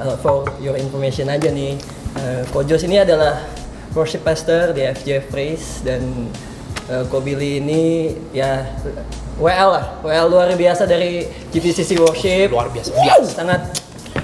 uh, 0.00 0.16
for 0.18 0.48
your 0.58 0.74
information 0.80 1.28
aja 1.28 1.52
nih, 1.52 1.76
uh, 2.16 2.42
Kojos 2.50 2.82
ini 2.88 2.98
adalah 3.00 3.44
worship 3.92 4.24
pastor 4.24 4.72
di 4.72 4.82
FJF 4.82 5.24
Praise 5.28 5.84
dan 5.84 6.00
uh, 6.88 7.04
Ko 7.12 7.20
Billy 7.20 7.60
ini 7.60 8.16
ya 8.32 8.64
WL 9.40 9.70
lah, 9.72 9.86
WL 10.04 10.26
luar 10.28 10.48
biasa 10.52 10.84
dari 10.84 11.24
GPCC 11.52 11.96
Worship. 12.00 12.52
Luar 12.52 12.68
biasa. 12.68 12.92
Sangat 13.24 13.72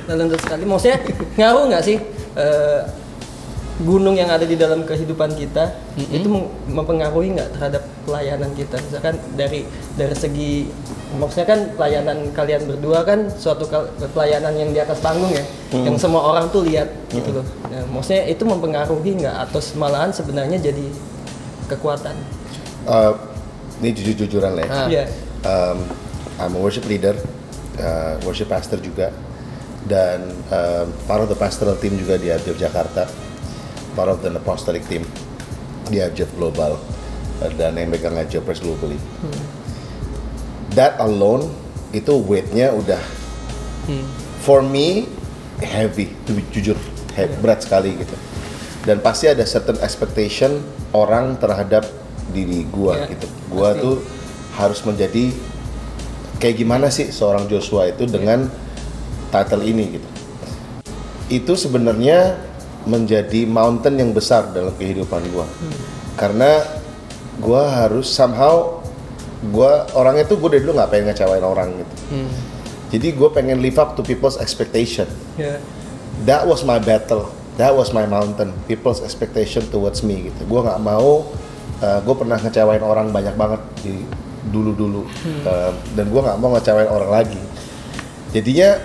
talented 0.05 0.41
sekali. 0.45 0.69
Maksudnya 0.69 0.99
ngaruh 1.41 1.65
nggak 1.73 1.83
sih 1.85 1.97
uh, 2.37 2.81
gunung 3.77 4.17
yang 4.17 4.33
ada 4.33 4.49
di 4.49 4.57
dalam 4.57 4.89
kehidupan 4.89 5.37
kita 5.37 5.77
itu 6.09 6.25
mem- 6.25 6.49
mempengaruhi 6.73 7.37
nggak 7.37 7.51
terhadap 7.59 7.83
pelayanan 8.09 8.51
kita? 8.57 8.81
Misalkan 8.81 9.21
dari 9.37 9.69
dari 10.01 10.17
segi 10.17 10.53
maksudnya 11.21 11.47
kan 11.47 11.61
pelayanan 11.77 12.33
kalian 12.33 12.65
berdua 12.65 13.05
kan 13.05 13.29
suatu 13.29 13.69
pelayanan 14.17 14.57
yang 14.57 14.71
di 14.73 14.81
atas 14.81 14.99
panggung 15.05 15.29
ya, 15.29 15.45
yang 15.77 16.01
semua 16.01 16.25
orang 16.25 16.49
tuh 16.49 16.65
lihat 16.65 16.89
gitu 17.13 17.37
loh. 17.37 17.47
Nah, 17.69 17.85
maksudnya 17.93 18.25
itu 18.33 18.43
mempengaruhi 18.49 19.23
nggak 19.23 19.37
atau 19.49 19.61
malahan 19.77 20.11
sebenarnya 20.11 20.57
jadi 20.57 20.87
kekuatan? 21.69 22.17
Uh, 22.87 23.13
ini 23.85 23.93
jujur-jujuran 23.93 24.57
lah 24.57 24.65
ya. 24.65 24.71
Ah. 24.73 24.89
Iya. 24.89 25.05
Um, 25.47 25.79
I'm 26.37 26.53
a 26.57 26.61
worship 26.61 26.85
leader, 26.89 27.17
uh, 27.81 28.21
worship 28.25 28.49
pastor 28.49 28.81
juga, 28.81 29.13
dan 29.85 30.27
um, 30.53 30.87
part 31.09 31.25
of 31.25 31.29
the 31.29 31.39
pastoral 31.39 31.77
team 31.81 31.97
juga 31.97 32.19
di 32.21 32.29
Jakarta, 32.57 33.09
part 33.97 34.13
of 34.13 34.21
the 34.21 34.29
apostolic 34.31 34.85
team 34.87 35.03
di 35.89 35.99
AFJF 35.99 36.31
Global, 36.37 36.77
uh, 37.41 37.51
dan 37.57 37.81
yang 37.81 37.89
megang 37.89 38.15
Press 38.45 38.61
globally. 38.61 39.01
That 40.77 41.01
alone 41.01 41.49
itu 41.97 42.13
weightnya 42.21 42.77
udah 42.77 43.01
for 44.45 44.61
me 44.61 45.09
heavy, 45.65 46.13
to 46.29 46.37
be 46.37 46.45
jujur 46.53 46.77
he- 47.17 47.33
berat 47.41 47.65
sekali 47.65 47.97
gitu. 47.97 48.13
Dan 48.85 49.01
pasti 49.01 49.27
ada 49.27 49.43
certain 49.43 49.81
expectation 49.81 50.61
orang 50.93 51.41
terhadap 51.41 51.89
diri 52.31 52.69
gua 52.69 53.09
Iya, 53.09 53.17
gitu. 53.17 53.27
Gua 53.49 53.73
pasti. 53.73 53.83
tuh 53.83 53.97
harus 54.61 54.81
menjadi 54.85 55.25
kayak 56.37 56.57
gimana 56.61 56.87
sih 56.93 57.09
seorang 57.09 57.49
Joshua 57.49 57.89
itu 57.89 58.05
dengan 58.05 58.47
title 59.33 59.65
ini 59.65 59.99
gitu. 59.99 60.09
Itu 61.27 61.53
sebenarnya 61.59 62.39
menjadi 62.87 63.45
mountain 63.45 63.99
yang 63.99 64.15
besar 64.15 64.49
dalam 64.55 64.73
kehidupan 64.79 65.23
gua. 65.35 65.47
Karena 66.15 66.63
gua 67.43 67.69
harus 67.69 68.09
somehow 68.09 68.81
gua 69.53 69.85
orangnya 69.93 70.25
tuh 70.25 70.41
gue 70.41 70.57
dari 70.57 70.63
dulu 70.65 70.81
nggak 70.81 70.91
pengen 70.91 71.05
ngecewain 71.13 71.45
orang 71.45 71.69
gitu. 71.77 71.95
Jadi 72.87 73.19
gue 73.19 73.29
pengen 73.35 73.59
live 73.59 73.77
up 73.83 73.99
to 73.99 74.03
people's 74.07 74.39
expectation. 74.39 75.11
Ya. 75.35 75.59
That 76.23 76.47
was 76.47 76.63
my 76.63 76.79
battle. 76.79 77.29
That 77.59 77.75
was 77.75 77.91
my 77.91 78.07
mountain. 78.07 78.55
People's 78.71 79.03
expectation 79.03 79.67
towards 79.75 80.07
me 80.07 80.31
gitu. 80.31 80.47
Gue 80.47 80.61
nggak 80.63 80.81
mau. 80.81 81.27
gue 81.77 82.15
pernah 82.17 82.41
ngecewain 82.41 82.81
orang 82.81 83.13
banyak 83.13 83.37
banget 83.37 83.61
di 83.85 84.01
dulu-dulu. 84.49 85.05
Uh, 85.45 85.75
dan 85.93 86.09
gue 86.09 86.21
nggak 86.23 86.39
mau 86.41 86.55
ngecewain 86.57 86.89
orang 86.89 87.11
lagi. 87.11 87.43
Jadinya 88.33 88.81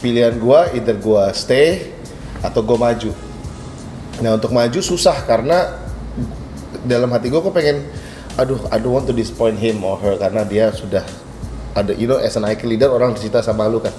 pilihan 0.00 0.38
gue 0.40 0.60
either 0.80 0.96
gue 0.96 1.24
stay 1.36 1.92
atau 2.40 2.64
gue 2.64 2.78
maju. 2.78 3.10
Nah 4.20 4.36
untuk 4.36 4.52
maju 4.52 4.80
susah 4.80 5.24
karena 5.24 5.80
dalam 6.84 7.08
hati 7.12 7.28
gue 7.28 7.40
kok 7.40 7.52
pengen 7.52 7.84
aduh 8.36 8.60
I 8.72 8.80
don't 8.80 8.94
want 8.94 9.04
to 9.08 9.16
disappoint 9.16 9.60
him 9.60 9.84
or 9.84 10.00
her 10.00 10.16
karena 10.16 10.44
dia 10.48 10.72
sudah 10.72 11.04
ada 11.76 11.92
you 11.94 12.08
know 12.08 12.18
as 12.18 12.34
an 12.36 12.44
IK 12.44 12.66
leader 12.66 12.90
orang 12.90 13.16
cerita 13.16 13.40
sama 13.40 13.66
lu 13.68 13.80
kan. 13.80 13.92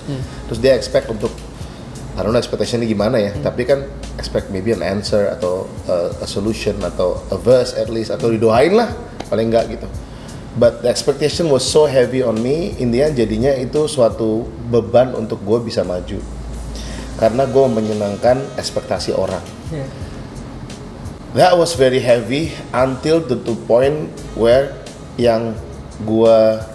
Terus 0.49 0.59
dia 0.59 0.73
expect 0.77 1.09
untuk 1.09 1.31
I 2.17 2.21
don't 2.21 2.35
know 2.35 2.41
expectationnya 2.41 2.85
gimana 2.85 3.17
ya. 3.17 3.31
Tapi 3.39 3.63
kan 3.63 3.87
expect 4.19 4.51
maybe 4.51 4.75
an 4.75 4.83
answer 4.83 5.31
atau 5.31 5.65
uh, 5.87 6.11
a 6.19 6.27
solution 6.27 6.75
atau 6.83 7.17
a 7.31 7.37
verse 7.39 7.73
at 7.73 7.87
least 7.87 8.11
atau 8.11 8.29
didoain 8.29 8.75
lah 8.75 8.91
paling 9.31 9.47
enggak 9.49 9.71
gitu. 9.71 9.87
But 10.51 10.83
the 10.83 10.91
expectation 10.91 11.47
was 11.47 11.63
so 11.63 11.87
heavy 11.87 12.19
on 12.19 12.43
me 12.43 12.75
in 12.75 12.91
the 12.91 13.07
end 13.07 13.15
jadinya 13.15 13.55
itu 13.55 13.87
suatu 13.87 14.43
beban 14.67 15.15
untuk 15.15 15.39
gue 15.47 15.63
bisa 15.63 15.87
maju. 15.87 16.19
Karena 17.15 17.47
gue 17.47 17.65
menyenangkan 17.71 18.59
ekspektasi 18.59 19.15
orang. 19.15 19.43
Ya. 19.71 19.87
That 21.31 21.55
was 21.55 21.79
very 21.79 22.03
heavy 22.03 22.51
until 22.75 23.23
the 23.23 23.39
two 23.39 23.55
point 23.63 24.11
where 24.35 24.75
yang 25.15 25.55
gua 26.03 26.67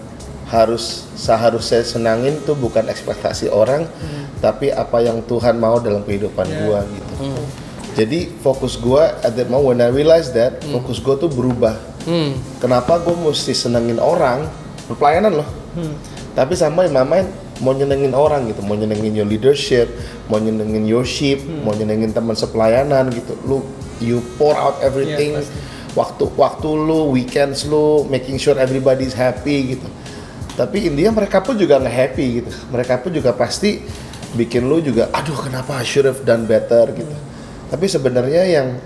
harus 0.48 1.04
seharusnya 1.18 1.82
senangin 1.82 2.40
tuh 2.46 2.56
bukan 2.56 2.86
ekspektasi 2.86 3.50
orang, 3.50 3.84
tapi 4.38 4.70
apa 4.72 5.02
yang 5.02 5.20
Tuhan 5.26 5.58
mau 5.58 5.76
dalam 5.82 6.06
kehidupan 6.06 6.46
Ya. 6.46 6.56
gua 6.64 6.78
gitu. 6.88 7.14
Jadi 7.96 8.28
fokus 8.40 8.80
gua 8.80 9.16
at 9.20 9.36
that 9.36 9.48
moment 9.52 9.76
when 9.76 9.80
I 9.84 9.92
realized 9.92 10.32
that 10.36 10.64
fokus 10.64 11.04
gua 11.04 11.20
tuh 11.20 11.28
berubah. 11.28 11.76
Hmm. 12.08 12.38
Kenapa 12.56 12.96
gua 13.02 13.12
mesti 13.28 13.52
senengin 13.52 14.00
orang? 14.00 14.48
Pelayanan 14.86 15.42
loh. 15.42 15.48
Tapi 16.32 16.56
sama 16.56 16.88
yang 16.88 17.04
main 17.04 17.26
mau 17.64 17.72
nyenengin 17.72 18.12
orang 18.12 18.48
gitu, 18.52 18.60
mau 18.64 18.76
nyenengin 18.76 19.16
your 19.16 19.28
leadership, 19.28 19.88
mau 20.28 20.36
nyenengin 20.36 20.84
your 20.84 21.04
sheep, 21.04 21.40
mau 21.64 21.72
nyenengin 21.72 22.12
teman 22.12 22.36
sepelayanan 22.36 23.08
gitu. 23.12 23.32
Lu 23.44 23.64
you 24.00 24.20
pour 24.36 24.56
out 24.56 24.80
everything. 24.84 25.40
Pasti. 25.40 25.74
waktu 25.96 26.28
waktu 26.36 26.68
lu, 26.68 27.08
weekends 27.16 27.64
lu, 27.64 28.04
making 28.12 28.36
sure 28.36 28.60
everybody's 28.60 29.16
happy 29.16 29.74
gitu. 29.74 29.88
Tapi 30.52 30.92
intinya 30.92 31.24
mereka 31.24 31.40
pun 31.40 31.56
juga 31.56 31.80
nggak 31.80 31.96
happy 31.96 32.26
gitu. 32.44 32.52
Mereka 32.68 33.00
pun 33.00 33.10
juga 33.16 33.32
pasti 33.32 33.80
bikin 34.36 34.68
lu 34.68 34.84
juga, 34.84 35.08
aduh 35.16 35.36
kenapa 35.40 35.80
I 35.80 35.88
should 35.88 36.04
have 36.04 36.20
done 36.28 36.44
better 36.44 36.92
gitu. 36.92 37.16
Tapi 37.72 37.88
sebenarnya 37.88 38.44
yang 38.44 38.76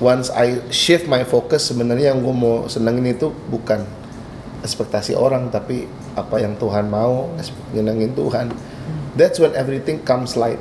once 0.00 0.32
I 0.32 0.64
shift 0.72 1.04
my 1.10 1.22
focus 1.28 1.68
sebenarnya 1.68 2.16
yang 2.16 2.24
gue 2.24 2.34
mau 2.34 2.66
senengin 2.70 3.12
itu 3.12 3.28
bukan 3.50 3.82
ekspektasi 4.62 5.14
orang 5.14 5.50
tapi 5.50 5.86
apa 6.18 6.42
yang 6.42 6.58
Tuhan 6.58 6.90
mau 6.90 7.30
nyenengin 7.70 8.12
Tuhan. 8.18 8.50
That's 9.14 9.38
when 9.38 9.54
everything 9.54 10.02
comes 10.02 10.34
light. 10.34 10.58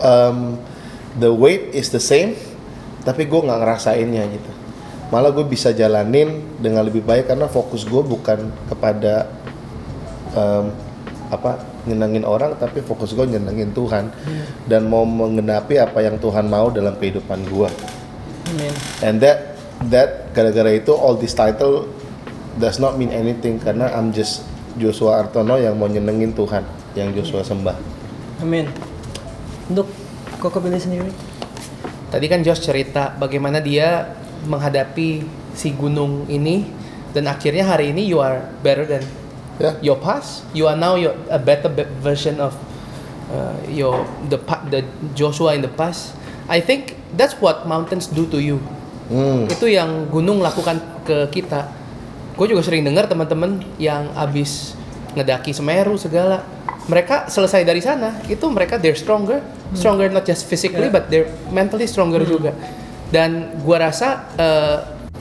Um, 0.00 0.60
the 1.16 1.32
weight 1.32 1.76
is 1.76 1.92
the 1.92 2.00
same 2.00 2.36
tapi 3.04 3.24
gue 3.24 3.40
nggak 3.40 3.60
ngerasainnya 3.60 4.24
gitu. 4.32 4.50
Malah 5.10 5.32
gue 5.32 5.44
bisa 5.48 5.72
jalanin 5.72 6.44
dengan 6.60 6.86
lebih 6.86 7.02
baik 7.02 7.32
karena 7.32 7.48
fokus 7.48 7.82
gue 7.88 8.02
bukan 8.04 8.52
kepada 8.68 9.26
um, 10.36 10.70
apa 11.32 11.64
nyenengin 11.88 12.28
orang 12.28 12.54
tapi 12.60 12.84
fokus 12.84 13.16
gue 13.16 13.24
nyenengin 13.24 13.72
Tuhan. 13.72 14.12
Dan 14.68 14.86
mau 14.86 15.02
menggenapi 15.08 15.80
apa 15.80 16.04
yang 16.04 16.20
Tuhan 16.20 16.46
mau 16.46 16.68
dalam 16.68 16.94
kehidupan 17.00 17.48
gue 17.48 17.70
Amin. 18.50 18.74
and 19.06 19.22
that 19.22 19.54
that 19.88 20.34
gara-gara 20.34 20.74
itu 20.74 20.92
all 20.92 21.14
this 21.14 21.32
title 21.32 21.86
does 22.58 22.82
not 22.82 22.98
mean 22.98 23.12
anything 23.14 23.60
karena 23.60 23.92
I'm 23.94 24.10
just 24.10 24.42
Joshua 24.80 25.22
Artono 25.22 25.58
yang 25.60 25.76
mau 25.78 25.86
nyenengin 25.86 26.34
Tuhan 26.34 26.66
yang 26.98 27.14
Joshua 27.14 27.46
sembah 27.46 28.00
Amin. 28.40 28.64
Untuk 29.68 29.84
Koko 30.40 30.64
Billy 30.64 30.80
sendiri? 30.80 31.12
Tadi 32.08 32.26
kan 32.26 32.40
Josh 32.40 32.64
cerita 32.64 33.12
bagaimana 33.12 33.60
dia 33.60 34.16
menghadapi 34.48 35.22
si 35.52 35.76
gunung 35.76 36.24
ini 36.26 36.64
dan 37.12 37.28
akhirnya 37.28 37.68
hari 37.68 37.92
ini 37.92 38.08
you 38.08 38.18
are 38.18 38.48
better 38.64 38.88
than 38.88 39.04
ya 39.60 39.76
your 39.84 40.00
past. 40.00 40.48
You 40.56 40.66
are 40.66 40.78
now 40.78 40.96
your, 40.96 41.12
a 41.28 41.36
better 41.36 41.68
be- 41.68 41.86
version 42.00 42.40
of 42.40 42.56
uh, 43.28 43.54
your 43.68 44.08
the 44.32 44.40
the 44.72 44.80
Joshua 45.12 45.52
in 45.52 45.60
the 45.60 45.70
past. 45.70 46.16
I 46.48 46.64
think 46.64 46.96
that's 47.14 47.36
what 47.38 47.68
mountains 47.68 48.08
do 48.08 48.24
to 48.32 48.40
you. 48.40 48.58
hmm. 49.12 49.46
Itu 49.52 49.68
yang 49.68 50.08
gunung 50.08 50.40
lakukan 50.40 50.80
ke 51.04 51.28
kita. 51.30 51.68
Gue 52.40 52.48
juga 52.48 52.64
sering 52.64 52.80
dengar 52.80 53.04
teman-teman 53.04 53.60
yang 53.76 54.08
abis 54.16 54.72
ngedaki 55.12 55.52
Semeru 55.52 56.00
segala. 56.00 56.40
Mereka 56.88 57.28
selesai 57.28 57.68
dari 57.68 57.84
sana, 57.84 58.16
itu 58.32 58.48
mereka 58.48 58.80
they're 58.80 58.96
stronger, 58.96 59.44
stronger 59.76 60.08
not 60.08 60.24
just 60.24 60.48
physically 60.48 60.88
Yeah. 60.88 60.96
but 60.96 61.12
they're 61.12 61.28
mentally 61.52 61.84
stronger 61.84 62.24
juga. 62.24 62.56
Dan 63.12 63.60
gua 63.60 63.92
rasa 63.92 64.32
uh, 64.40 64.78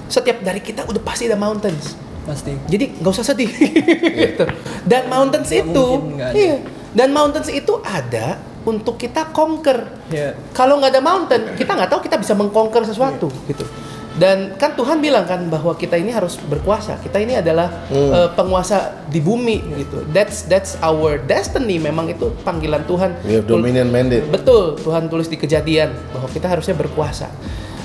setiap 0.08 0.40
dari 0.40 0.64
kita 0.64 0.88
udah 0.88 1.04
pasti 1.04 1.28
ada 1.28 1.36
mountains. 1.36 2.00
Pasti. 2.24 2.56
Jadi 2.72 3.04
nggak 3.04 3.12
usah 3.12 3.28
sedih 3.28 3.52
gitu. 3.52 4.48
Dan 4.92 5.12
mountains 5.12 5.52
itu, 5.52 5.86
iya. 6.32 6.64
Dan 6.96 7.12
mountains 7.12 7.52
itu 7.52 7.84
ada 7.84 8.40
untuk 8.64 8.96
kita 8.96 9.28
conquer. 9.36 9.92
Ya. 10.08 10.40
Kalau 10.56 10.80
nggak 10.80 10.96
ada 10.96 11.04
mountain, 11.04 11.42
kita 11.60 11.76
nggak 11.76 11.92
tahu 11.92 12.00
kita 12.00 12.16
bisa 12.16 12.32
mengconquer 12.32 12.88
sesuatu 12.88 13.28
gitu. 13.52 13.68
Dan 14.18 14.58
kan 14.58 14.74
Tuhan 14.74 14.98
bilang 15.00 15.24
kan 15.24 15.46
bahwa 15.48 15.78
kita 15.78 15.94
ini 15.94 16.10
harus 16.10 16.42
berkuasa. 16.42 16.98
Kita 16.98 17.22
ini 17.22 17.38
adalah 17.38 17.86
eh, 17.92 18.30
penguasa 18.34 19.06
di 19.06 19.22
bumi 19.22 19.62
gitu. 19.78 20.02
That's 20.10 20.50
that's 20.50 20.76
our 20.82 21.22
destiny. 21.22 21.78
Memang 21.78 22.10
itu 22.10 22.34
panggilan 22.42 22.84
Tuhan. 22.84 23.22
we 23.22 23.38
have 23.38 23.46
dominion 23.46 23.88
mandate 23.88 24.26
Betul, 24.26 24.82
Tuhan 24.82 25.08
tulis 25.08 25.30
di 25.30 25.38
kejadian 25.38 25.94
bahwa 26.10 26.26
kita 26.26 26.50
harusnya 26.50 26.74
berkuasa. 26.74 27.30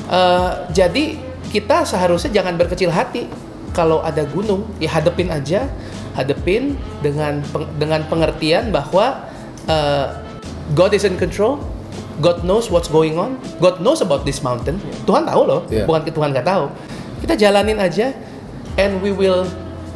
Eh, 0.08 0.50
jadi 0.72 1.20
kita 1.52 1.84
seharusnya 1.84 2.32
jangan 2.32 2.56
berkecil 2.56 2.88
hati 2.88 3.28
kalau 3.70 4.00
ada 4.00 4.22
gunung, 4.24 4.64
ya 4.78 4.90
hadepin 4.90 5.28
aja, 5.28 5.66
hadepin 6.14 6.78
dengan 6.98 7.42
peng- 7.46 7.70
dengan 7.76 8.00
pengertian 8.06 8.72
bahwa 8.72 9.28
eh, 9.66 10.06
God 10.72 10.96
is 10.96 11.04
in 11.04 11.20
control. 11.20 11.60
God 12.22 12.46
knows 12.46 12.70
what's 12.70 12.86
going 12.86 13.18
on. 13.18 13.38
God 13.58 13.82
knows 13.82 13.98
about 13.98 14.22
this 14.22 14.38
mountain. 14.44 14.78
Tuhan 15.08 15.26
tahu 15.26 15.42
loh, 15.46 15.60
Yeah. 15.66 15.86
bukan 15.88 16.06
Tuhan 16.06 16.30
nggak 16.30 16.46
tahu. 16.46 16.70
Kita 17.26 17.34
jalanin 17.34 17.80
aja, 17.80 18.14
and 18.78 19.00
we 19.02 19.10
will 19.10 19.48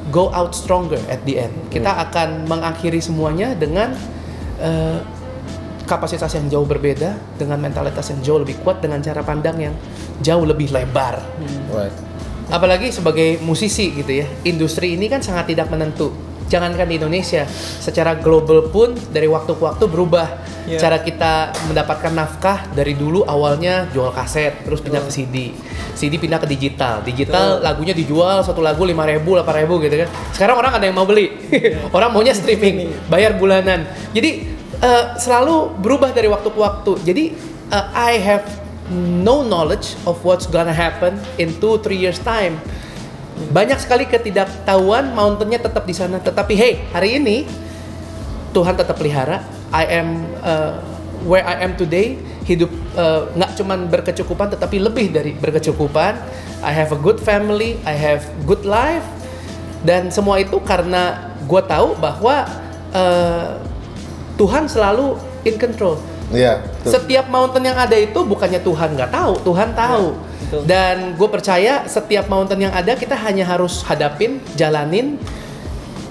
go 0.08 0.32
out 0.32 0.56
stronger 0.56 0.98
at 1.12 1.20
the 1.28 1.46
end. 1.46 1.54
Kita 1.68 1.92
akan 2.08 2.48
mengakhiri 2.48 2.98
semuanya 2.98 3.52
dengan 3.54 3.92
eh, 4.58 4.98
kapasitas 5.86 6.34
yang 6.34 6.50
jauh 6.50 6.66
berbeda, 6.66 7.14
dengan 7.38 7.62
mentalitas 7.62 8.10
yang 8.10 8.20
jauh 8.20 8.40
lebih 8.42 8.58
kuat, 8.60 8.82
dengan 8.82 8.98
cara 9.00 9.22
pandang 9.22 9.56
yang 9.56 9.74
jauh 10.20 10.42
lebih 10.42 10.68
lebar. 10.74 11.22
Right. 11.70 11.94
Apalagi 12.48 12.88
sebagai 12.92 13.38
musisi 13.44 13.92
gitu 13.92 14.24
ya, 14.24 14.26
industri 14.42 14.96
ini 14.96 15.06
kan 15.06 15.20
sangat 15.20 15.52
tidak 15.52 15.68
menentu. 15.68 16.10
Jangankan 16.48 16.88
di 16.88 16.96
Indonesia, 16.96 17.44
secara 17.78 18.16
global 18.16 18.72
pun 18.72 18.96
dari 19.12 19.28
waktu 19.28 19.52
ke 19.52 19.62
waktu 19.62 19.84
berubah. 19.84 20.26
Iya. 20.64 20.80
Cara 20.80 20.98
kita 21.04 21.52
mendapatkan 21.68 22.12
nafkah 22.12 22.72
dari 22.72 22.96
dulu 22.96 23.24
awalnya 23.24 23.88
jual 23.92 24.08
kaset, 24.16 24.64
terus 24.64 24.80
pindah 24.80 25.04
ke 25.04 25.12
CD. 25.12 25.36
CD 25.92 26.16
pindah 26.16 26.40
ke 26.40 26.48
digital. 26.48 27.04
Digital 27.04 27.60
lagunya 27.60 27.92
dijual 27.92 28.40
satu 28.40 28.64
lagu 28.64 28.84
5.000, 28.84 29.20
8.000 29.20 29.84
gitu 29.84 29.96
kan. 30.00 30.08
Sekarang 30.32 30.56
orang 30.56 30.72
ada 30.80 30.84
yang 30.88 30.96
mau 30.96 31.04
beli. 31.04 31.36
orang 31.96 32.12
maunya 32.16 32.32
streaming, 32.32 32.96
bayar 33.12 33.36
bulanan. 33.36 33.84
Jadi 34.16 34.48
eh, 34.80 35.04
selalu 35.20 35.76
berubah 35.84 36.16
dari 36.16 36.32
waktu 36.32 36.48
ke 36.48 36.58
waktu. 36.58 36.92
Jadi 37.04 37.24
eh, 37.72 37.86
I 37.92 38.16
have 38.16 38.48
no 38.92 39.44
knowledge 39.44 40.00
of 40.08 40.16
what's 40.24 40.48
gonna 40.48 40.72
happen 40.72 41.20
in 41.36 41.52
2 41.60 41.84
3 41.84 41.92
years 41.92 42.20
time. 42.24 42.56
Banyak 43.48 43.78
sekali 43.80 44.04
ketidaktahuan, 44.04 45.14
mountainnya 45.14 45.62
tetap 45.62 45.86
di 45.86 45.94
sana. 45.94 46.18
Tetapi 46.18 46.54
hey, 46.58 46.72
hari 46.92 47.22
ini 47.22 47.48
Tuhan 48.52 48.74
tetap 48.74 48.98
pelihara. 48.98 49.44
I 49.70 49.84
am 50.00 50.08
uh, 50.40 50.80
where 51.24 51.44
I 51.44 51.62
am 51.62 51.78
today. 51.78 52.18
Hidup 52.48 52.72
uh, 52.96 53.28
nggak 53.36 53.60
cuman 53.60 53.92
berkecukupan, 53.92 54.56
tetapi 54.56 54.80
lebih 54.80 55.12
dari 55.12 55.36
berkecukupan. 55.36 56.16
I 56.64 56.72
have 56.72 56.90
a 56.90 56.98
good 56.98 57.20
family, 57.20 57.76
I 57.86 57.94
have 57.94 58.24
good 58.48 58.64
life, 58.64 59.04
dan 59.86 60.10
semua 60.10 60.42
itu 60.42 60.58
karena 60.64 61.30
gue 61.44 61.62
tahu 61.62 61.94
bahwa 62.00 62.48
uh, 62.90 63.60
Tuhan 64.40 64.66
selalu 64.66 65.20
in 65.44 65.54
control. 65.60 66.00
Iya. 66.28 66.60
betul. 66.60 66.92
Setiap 66.92 67.26
mountain 67.32 67.64
yang 67.64 67.78
ada 67.78 67.96
itu 67.96 68.20
bukannya 68.24 68.60
Tuhan 68.60 68.96
nggak 68.96 69.12
tahu, 69.12 69.32
Tuhan 69.44 69.72
tahu. 69.76 70.06
Betul. 70.48 70.64
Dan 70.64 71.12
gue 71.12 71.28
percaya 71.28 71.84
setiap 71.84 72.26
mountain 72.26 72.56
yang 72.58 72.72
ada 72.72 72.96
kita 72.96 73.12
hanya 73.14 73.44
harus 73.44 73.84
hadapin, 73.84 74.40
jalanin, 74.56 75.20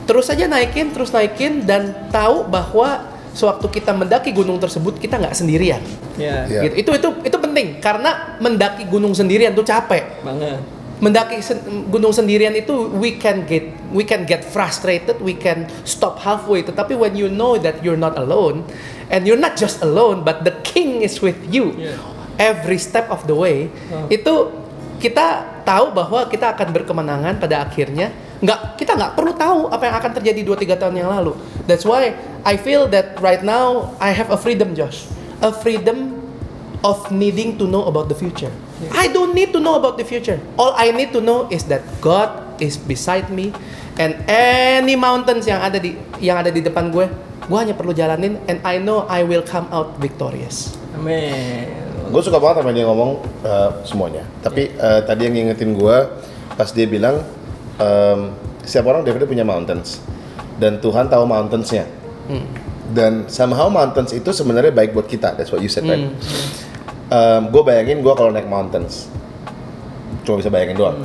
terus 0.05 0.29
saja 0.29 0.45
naikin, 0.45 0.93
terus 0.93 1.09
naikin 1.09 1.65
dan 1.65 2.07
tahu 2.07 2.45
bahwa 2.45 3.01
sewaktu 3.33 3.69
kita 3.71 3.91
mendaki 3.91 4.29
gunung 4.29 4.57
tersebut 4.57 4.97
kita 4.97 5.17
nggak 5.17 5.33
sendirian. 5.33 5.81
Ya, 6.17 6.45
Iya. 6.45 6.61
Gitu. 6.69 6.73
Itu 6.85 6.91
itu 6.95 7.09
itu 7.23 7.37
penting 7.37 7.77
karena 7.77 8.37
mendaki 8.37 8.85
gunung 8.85 9.13
sendirian 9.13 9.53
tuh 9.53 9.61
capek 9.61 10.21
banget. 10.21 10.57
mendaki 10.97 11.37
sen- 11.45 11.61
gunung 11.89 12.09
sendirian 12.09 12.57
itu 12.57 12.73
we 12.97 13.13
can 13.13 13.45
get 13.45 13.69
we 13.93 14.01
can 14.01 14.25
get 14.25 14.41
frustrated 14.41 15.13
we 15.21 15.37
can 15.37 15.69
stop 15.85 16.17
halfway 16.17 16.65
tetapi 16.65 16.97
when 16.97 17.13
you 17.13 17.29
know 17.29 17.53
that 17.53 17.77
you're 17.85 17.99
not 17.99 18.17
alone 18.17 18.65
and 19.07 19.29
you're 19.29 19.37
not 19.37 19.53
just 19.53 19.77
alone 19.79 20.25
but 20.25 20.41
the 20.41 20.49
king 20.65 21.05
is 21.05 21.21
with 21.21 21.37
you 21.45 21.69
Yeah. 21.77 21.93
Every 22.37 22.77
step 22.77 23.09
of 23.09 23.25
the 23.25 23.35
way 23.35 23.67
Oh. 23.91 24.07
itu 24.07 24.33
kita 24.97 25.61
tahu 25.61 25.93
bahwa 25.93 26.25
kita 26.25 26.57
akan 26.57 26.73
berkemenangan 26.73 27.37
pada 27.37 27.61
akhirnya 27.61 28.09
nggak 28.41 28.77
kita 28.77 28.93
nggak 28.97 29.13
perlu 29.17 29.33
tahu 29.33 29.69
apa 29.69 29.83
yang 29.89 29.95
akan 29.97 30.11
terjadi 30.21 30.41
2-3 30.45 30.81
tahun 30.81 30.95
yang 30.97 31.09
lalu 31.09 31.33
that's 31.69 31.85
why 31.85 32.13
I 32.45 32.57
feel 32.57 32.85
that 32.89 33.17
right 33.21 33.41
now 33.41 33.93
I 33.97 34.13
have 34.13 34.29
a 34.33 34.37
freedom 34.37 34.73
Josh 34.77 35.05
a 35.41 35.53
freedom 35.53 36.17
of 36.85 37.09
needing 37.09 37.57
to 37.57 37.65
know 37.65 37.85
about 37.89 38.05
the 38.09 38.17
future. 38.17 38.53
I 38.93 39.09
don't 39.09 39.33
need 39.33 39.49
to 39.53 39.59
know 39.59 39.81
about 39.81 39.97
the 39.97 40.05
future. 40.05 40.37
All 40.61 40.77
I 40.77 40.93
need 40.93 41.09
to 41.17 41.21
know 41.21 41.49
is 41.49 41.65
that 41.73 41.81
God 42.05 42.61
is 42.61 42.77
beside 42.77 43.33
me 43.33 43.49
and 43.97 44.13
any 44.29 44.93
mountains 44.93 45.49
yang 45.49 45.57
ada 45.57 45.81
di 45.81 45.97
yang 46.21 46.37
ada 46.37 46.53
di 46.53 46.61
depan 46.61 46.93
gue, 46.93 47.09
gue 47.49 47.57
hanya 47.57 47.73
perlu 47.73 47.97
jalanin 47.97 48.37
and 48.45 48.61
I 48.61 48.77
know 48.77 49.09
I 49.09 49.25
will 49.25 49.41
come 49.41 49.65
out 49.73 49.97
victorious. 49.97 50.77
Amin. 50.93 51.86
Gue 52.09 52.21
suka 52.23 52.37
banget 52.41 52.63
sama 52.63 52.71
dia 52.73 52.85
ngomong 52.87 53.11
uh, 53.43 53.69
semuanya. 53.83 54.23
Tapi 54.41 54.73
uh, 54.77 55.01
tadi 55.03 55.27
yang 55.27 55.35
ngingetin 55.35 55.75
gue 55.75 55.97
pas 56.57 56.69
dia 56.73 56.87
bilang 56.89 57.21
um, 57.77 58.19
setiap 58.65 58.89
orang 58.89 59.05
definitely 59.05 59.29
punya 59.29 59.45
mountains 59.45 60.01
dan 60.57 60.81
Tuhan 60.81 61.07
tahu 61.07 61.23
mountainsnya. 61.27 61.85
Dan 62.87 63.27
somehow 63.27 63.67
mountains 63.67 64.15
itu 64.15 64.31
sebenarnya 64.31 64.71
baik 64.71 64.95
buat 64.95 65.07
kita. 65.07 65.35
That's 65.35 65.51
what 65.51 65.59
you 65.59 65.71
said, 65.71 65.87
right? 65.87 66.07
gue 67.47 67.61
bayangin 67.63 68.03
gue 68.03 68.13
kalau 68.15 68.35
naik 68.35 68.51
mountains 68.51 69.07
cuma 70.27 70.43
bisa 70.43 70.51
bayangin 70.51 70.75
doang. 70.75 70.97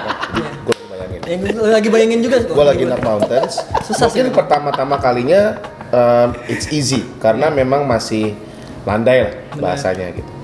gue 0.66 0.74
bayangin. 0.90 1.20
Yang 1.22 1.40
gue 1.54 1.70
lagi 1.70 1.88
bayangin 1.90 2.18
juga. 2.18 2.36
Gue 2.42 2.66
lagi 2.66 2.82
naik 2.82 3.02
mountains. 3.06 3.62
Susah. 3.86 4.10
Mungkin 4.10 4.34
pertama-tama 4.34 4.98
kalinya 4.98 5.54
um, 5.94 6.34
it's 6.50 6.66
easy 6.74 7.06
karena 7.22 7.46
memang 7.54 7.86
masih 7.86 8.34
landai 8.82 9.22
lah 9.22 9.34
bahasanya 9.58 10.14
gitu. 10.14 10.35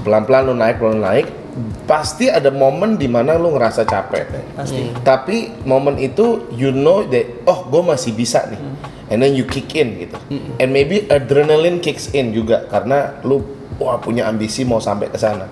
Pelan-pelan 0.00 0.48
lu 0.48 0.54
naik, 0.56 0.76
pelan 0.80 1.00
naik, 1.04 1.26
pasti 1.84 2.30
ada 2.30 2.48
momen 2.48 2.96
di 2.96 3.10
mana 3.10 3.36
lu 3.36 3.52
ngerasa 3.52 3.84
capek. 3.84 4.56
Pasti. 4.56 4.94
Tapi 5.02 5.66
momen 5.66 5.98
itu 5.98 6.48
you 6.54 6.70
know 6.70 7.04
that 7.08 7.26
oh 7.44 7.66
gue 7.68 7.82
masih 7.82 8.14
bisa 8.14 8.46
nih. 8.48 8.60
And 9.10 9.18
then 9.20 9.34
you 9.34 9.42
kick 9.42 9.74
in 9.74 9.98
gitu. 10.06 10.16
And 10.62 10.70
maybe 10.70 11.10
adrenaline 11.10 11.82
kicks 11.82 12.14
in 12.14 12.30
juga 12.30 12.64
karena 12.70 13.18
lu 13.26 13.42
wah 13.82 13.98
punya 13.98 14.30
ambisi 14.30 14.62
mau 14.62 14.78
sampai 14.78 15.10
ke 15.10 15.18
sana. 15.18 15.50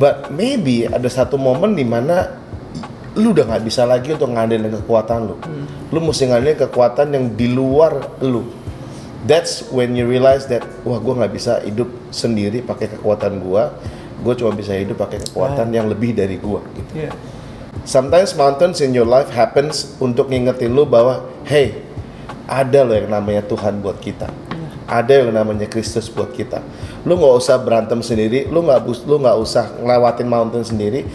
But 0.00 0.32
maybe 0.32 0.88
ada 0.88 1.06
satu 1.06 1.36
momen 1.36 1.76
di 1.76 1.84
mana 1.84 2.40
lu 3.12 3.36
udah 3.36 3.44
nggak 3.44 3.64
bisa 3.68 3.84
lagi 3.84 4.16
untuk 4.16 4.32
ngandelin 4.32 4.72
kekuatan 4.82 5.20
lu. 5.28 5.36
Lu 5.92 6.00
mesti 6.00 6.32
ngandelin 6.32 6.58
kekuatan 6.64 7.12
yang 7.12 7.24
di 7.36 7.52
luar 7.52 8.16
lu. 8.24 8.61
That's 9.22 9.70
when 9.70 9.94
you 9.94 10.10
realize 10.10 10.50
that 10.50 10.66
wah 10.82 10.98
gue 10.98 11.14
nggak 11.14 11.32
bisa 11.32 11.62
hidup 11.62 11.86
sendiri 12.10 12.58
pakai 12.58 12.90
kekuatan 12.98 13.38
gua. 13.38 13.70
Gue 14.22 14.34
cuma 14.34 14.50
bisa 14.54 14.74
hidup 14.74 14.98
pakai 14.98 15.22
kekuatan 15.22 15.70
yang 15.70 15.86
lebih 15.86 16.14
dari 16.14 16.38
gua. 16.38 16.62
Gitu. 16.74 17.06
Iya. 17.06 17.14
Sometimes 17.82 18.34
mountains 18.34 18.78
in 18.82 18.94
your 18.94 19.06
life 19.06 19.30
happens 19.30 19.94
untuk 19.98 20.30
ngingetin 20.30 20.70
lu 20.70 20.86
bahwa 20.86 21.26
hey 21.46 21.82
ada 22.46 22.82
loh 22.82 22.94
yang 22.98 23.10
namanya 23.10 23.42
Tuhan 23.46 23.78
buat 23.82 23.98
kita. 24.02 24.30
Ada 24.90 25.24
yang 25.24 25.32
namanya 25.32 25.70
Kristus 25.70 26.10
buat 26.10 26.34
kita. 26.34 26.60
Lu 27.06 27.16
nggak 27.16 27.34
usah 27.38 27.56
berantem 27.62 28.02
sendiri, 28.04 28.50
lu 28.50 28.66
nggak 28.66 28.86
lu 29.06 29.16
nggak 29.22 29.38
usah 29.38 29.64
ngelewatin 29.80 30.28
mountain 30.28 30.66
sendiri. 30.66 31.06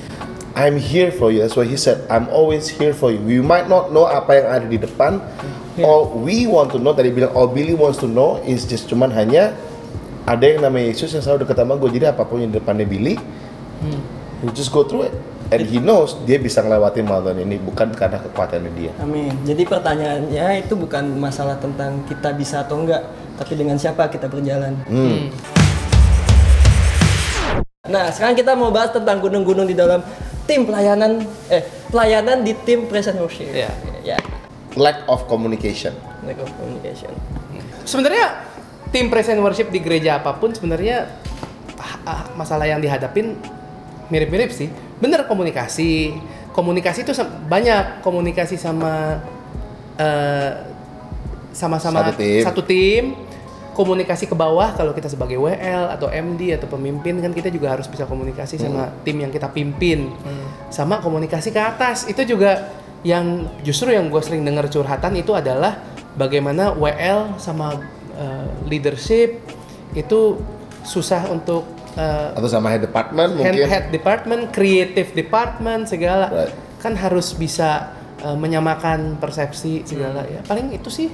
I'm 0.57 0.81
here 0.81 1.13
for 1.13 1.29
you. 1.29 1.45
That's 1.45 1.53
what 1.53 1.69
he 1.69 1.77
said. 1.77 2.01
I'm 2.09 2.25
always 2.33 2.65
here 2.65 2.89
for 2.89 3.13
you. 3.13 3.21
We 3.21 3.37
might 3.45 3.69
not 3.69 3.93
know 3.93 4.09
apa 4.09 4.41
yang 4.41 4.47
ada 4.49 4.65
di 4.65 4.81
depan. 4.81 5.21
All 5.77 6.09
we 6.25 6.49
want 6.49 6.73
to 6.73 6.81
know 6.81 6.97
tadi 6.97 7.13
bilang 7.13 7.37
all 7.37 7.45
Billy 7.45 7.77
wants 7.77 8.01
to 8.01 8.09
know 8.09 8.41
is 8.41 8.65
just 8.65 8.89
cuman 8.89 9.13
hanya 9.13 9.53
ada 10.25 10.43
yang 10.43 10.65
namanya 10.65 10.89
Yesus 10.89 11.13
yang 11.13 11.21
selalu 11.21 11.45
dekat 11.45 11.61
sama 11.61 11.77
gue. 11.77 11.89
Jadi 11.93 12.05
apa 12.09 12.25
pun 12.25 12.41
yang 12.41 12.49
di 12.49 12.57
depannya 12.57 12.89
Billy, 12.89 13.15
you 14.41 14.49
just 14.57 14.73
go 14.73 14.81
through 14.83 15.07
it. 15.07 15.15
And 15.47 15.63
he 15.63 15.79
knows 15.79 16.19
dia 16.27 16.35
bisa 16.43 16.59
ngelewatin 16.59 17.07
mountain 17.07 17.39
ini 17.39 17.55
bukan 17.61 17.95
karena 17.95 18.19
kekuatannya 18.19 18.71
dia. 18.75 18.91
Amin. 18.99 19.31
Jadi 19.47 19.63
pertanyaannya 19.63 20.67
itu 20.67 20.75
bukan 20.75 21.15
masalah 21.15 21.55
tentang 21.55 22.03
kita 22.03 22.35
bisa 22.35 22.67
atau 22.67 22.83
enggak, 22.83 23.07
tapi 23.39 23.55
dengan 23.55 23.79
siapa 23.79 24.11
kita 24.11 24.27
berjalan. 24.27 24.75
Hmm. 24.91 25.31
Nah, 27.87 28.11
sekarang 28.11 28.35
kita 28.35 28.51
mau 28.59 28.67
bahas 28.75 28.91
tentang 28.91 29.23
gunung-gunung 29.23 29.63
di 29.63 29.71
dalam 29.71 30.03
tim 30.43 30.67
pelayanan 30.67 31.23
eh 31.47 31.63
pelayanan 31.87 32.43
di 32.43 32.51
tim 32.67 32.83
present 32.91 33.15
worship. 33.15 33.47
Iya. 33.47 33.71
Ya. 34.03 34.19
Lack 34.77 35.03
of 35.09 35.25
communication. 35.25 35.97
Lack 36.23 36.37
of 36.37 36.49
communication. 36.55 37.11
Sebenarnya 37.83 38.45
tim 38.93 39.09
present 39.09 39.41
worship 39.41 39.73
di 39.73 39.81
gereja 39.81 40.21
apa 40.21 40.37
pun 40.37 40.53
sebenarnya 40.53 41.09
ah, 41.81 41.93
ah, 42.05 42.23
masalah 42.37 42.69
yang 42.69 42.79
dihadapin 42.79 43.35
mirip-mirip 44.13 44.53
sih. 44.53 44.69
Bener 45.01 45.25
komunikasi. 45.25 46.13
Komunikasi 46.53 47.05
itu 47.05 47.13
banyak 47.49 48.01
komunikasi 48.01 48.57
sama 48.57 49.21
eh, 49.97 50.51
sama-sama 51.53 52.05
Satu 52.05 52.13
tim. 52.21 52.41
satu 52.45 52.61
tim. 52.61 53.03
Komunikasi 53.73 54.25
ke 54.25 54.33
bawah 54.33 54.73
kalau 54.73 54.89
kita 54.89 55.05
sebagai 55.05 55.37
WL 55.37 55.93
atau 55.93 56.09
MD 56.09 56.57
atau 56.57 56.65
pemimpin 56.65 57.21
kan 57.21 57.29
kita 57.29 57.53
juga 57.53 57.77
harus 57.77 57.85
bisa 57.85 58.09
komunikasi 58.09 58.57
sama 58.57 58.89
tim 59.05 59.21
yang 59.21 59.29
kita 59.29 59.53
pimpin. 59.53 60.09
Sama 60.73 60.97
komunikasi 60.97 61.53
ke 61.53 61.61
atas 61.61 62.09
itu 62.09 62.25
juga 62.25 62.73
yang 63.01 63.45
justru 63.61 63.93
yang 63.93 64.09
gue 64.09 64.21
sering 64.21 64.41
dengar 64.41 64.65
curhatan 64.67 65.13
itu 65.15 65.33
adalah 65.33 65.77
bagaimana 66.13 66.73
WL 66.73 67.37
sama 67.37 67.77
uh, 68.13 68.47
leadership 68.65 69.37
itu 69.93 70.41
susah 70.81 71.29
untuk 71.29 71.63
uh, 71.95 72.33
Atau 72.33 72.49
sama 72.49 72.69
head 72.69 72.81
department 72.81 73.37
hand, 73.37 73.53
mungkin. 73.53 73.69
head 73.69 73.85
department, 73.89 74.49
creative 74.49 75.13
department 75.13 75.85
segala 75.85 76.25
Right. 76.29 76.53
kan 76.77 76.93
harus 76.93 77.33
bisa 77.33 77.93
uh, 78.21 78.33
menyamakan 78.33 79.17
persepsi 79.17 79.85
segala 79.85 80.25
Hmm. 80.25 80.33
ya. 80.33 80.39
Paling 80.45 80.73
itu 80.73 80.89
sih 80.89 81.09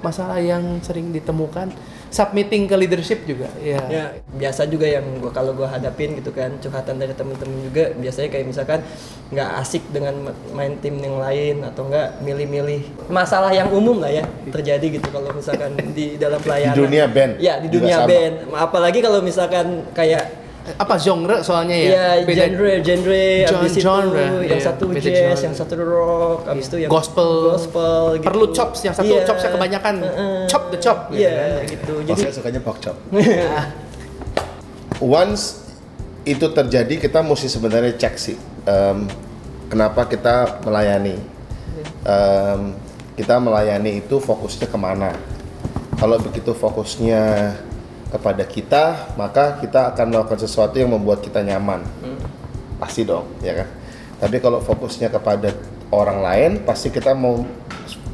masalah 0.00 0.38
yang 0.38 0.78
sering 0.80 1.10
ditemukan. 1.10 1.72
Submitting 2.08 2.70
ke 2.70 2.74
leadership 2.78 3.26
juga. 3.26 3.50
Ya. 3.60 3.82
ya 3.90 4.04
biasa 4.36 4.66
juga 4.70 4.86
yang 4.86 5.04
gua 5.18 5.32
kalau 5.34 5.52
gua 5.52 5.68
hadapin 5.68 6.14
gitu 6.16 6.30
kan 6.30 6.54
curhatan 6.62 6.96
dari 6.96 7.12
temen-temen 7.12 7.58
juga 7.66 7.84
biasanya 7.98 8.28
kayak 8.30 8.46
misalkan 8.46 8.80
nggak 9.34 9.48
asik 9.58 9.82
dengan 9.90 10.30
ma- 10.30 10.38
main 10.54 10.78
tim 10.78 10.94
yang 11.02 11.18
lain 11.18 11.66
atau 11.66 11.90
nggak 11.90 12.22
milih-milih 12.22 13.10
masalah 13.10 13.50
yang 13.50 13.68
umum 13.74 13.98
lah 13.98 14.12
ya 14.12 14.24
terjadi 14.54 15.02
gitu 15.02 15.08
kalau 15.10 15.34
misalkan 15.34 15.74
di 15.92 16.14
dalam 16.14 16.38
pelayanan 16.38 16.78
Di 16.78 16.82
dunia 16.86 17.04
band 17.10 17.32
ya 17.42 17.58
di 17.58 17.68
dunia 17.68 18.06
band 18.06 18.34
apalagi 18.54 19.02
kalau 19.02 19.18
misalkan 19.18 19.82
kayak 19.90 20.45
Apa 20.74 20.94
genre 20.96 21.38
soalnya 21.40 21.72
ya? 21.72 21.88
ya 21.88 22.06
Beda- 22.26 22.46
genre 22.48 22.72
genre 22.80 23.24
Gen- 23.46 23.56
abis 23.56 23.72
itu 23.72 23.80
genre, 23.80 24.26
yang 24.42 24.58
iya, 24.58 24.58
satu 24.58 24.84
jazz 24.90 25.06
genre. 25.06 25.38
yang 25.40 25.54
satu 25.54 25.74
rock 25.78 26.40
abis 26.46 26.64
itu 26.66 26.76
yang 26.82 26.90
Gospel. 26.90 27.30
gospel 27.52 27.94
gitu. 28.14 28.26
Perlu 28.26 28.44
chops, 28.50 28.78
yang 28.82 28.92
satu 28.92 29.06
Iya. 29.08 29.22
chopsnya 29.22 29.50
kebanyakan. 29.52 29.94
Chop 30.46 30.62
the 30.68 30.78
chop, 30.78 30.98
gitu 31.08 31.22
iya 31.22 31.30
kan. 31.30 31.70
gitu 31.70 31.92
Oh, 31.94 32.02
jadi 32.02 32.20
saya 32.20 32.32
sukanya 32.34 32.60
pork 32.60 32.78
chop. 32.80 32.96
Once 34.98 35.62
itu 36.24 36.46
terjadi 36.48 36.94
kita 36.98 37.20
mesti 37.20 37.46
sebenarnya 37.46 37.94
cek 37.94 38.14
sih 38.16 38.34
em, 38.64 39.06
kenapa 39.68 40.04
kita 40.04 40.58
melayani. 40.60 41.14
Em, 42.02 42.60
kita 43.14 43.38
melayani 43.38 44.00
itu 44.00 44.18
fokusnya 44.18 44.66
ke 44.66 44.74
mana? 44.74 45.14
Kalau 45.96 46.18
begitu 46.18 46.52
fokusnya 46.52 47.54
kepada 48.12 48.46
kita, 48.46 49.14
maka 49.18 49.58
kita 49.58 49.92
akan 49.94 50.06
melakukan 50.14 50.40
sesuatu 50.40 50.78
yang 50.78 50.94
membuat 50.94 51.22
kita 51.22 51.42
nyaman. 51.42 51.82
Pasti 52.78 53.02
dong, 53.02 53.26
ya 53.40 53.64
kan? 53.64 53.68
Tapi 54.22 54.40
kalau 54.40 54.62
fokusnya 54.62 55.12
kepada 55.12 55.52
orang 55.92 56.18
lain, 56.22 56.50
pasti 56.64 56.88
kita 56.88 57.12
mau 57.12 57.44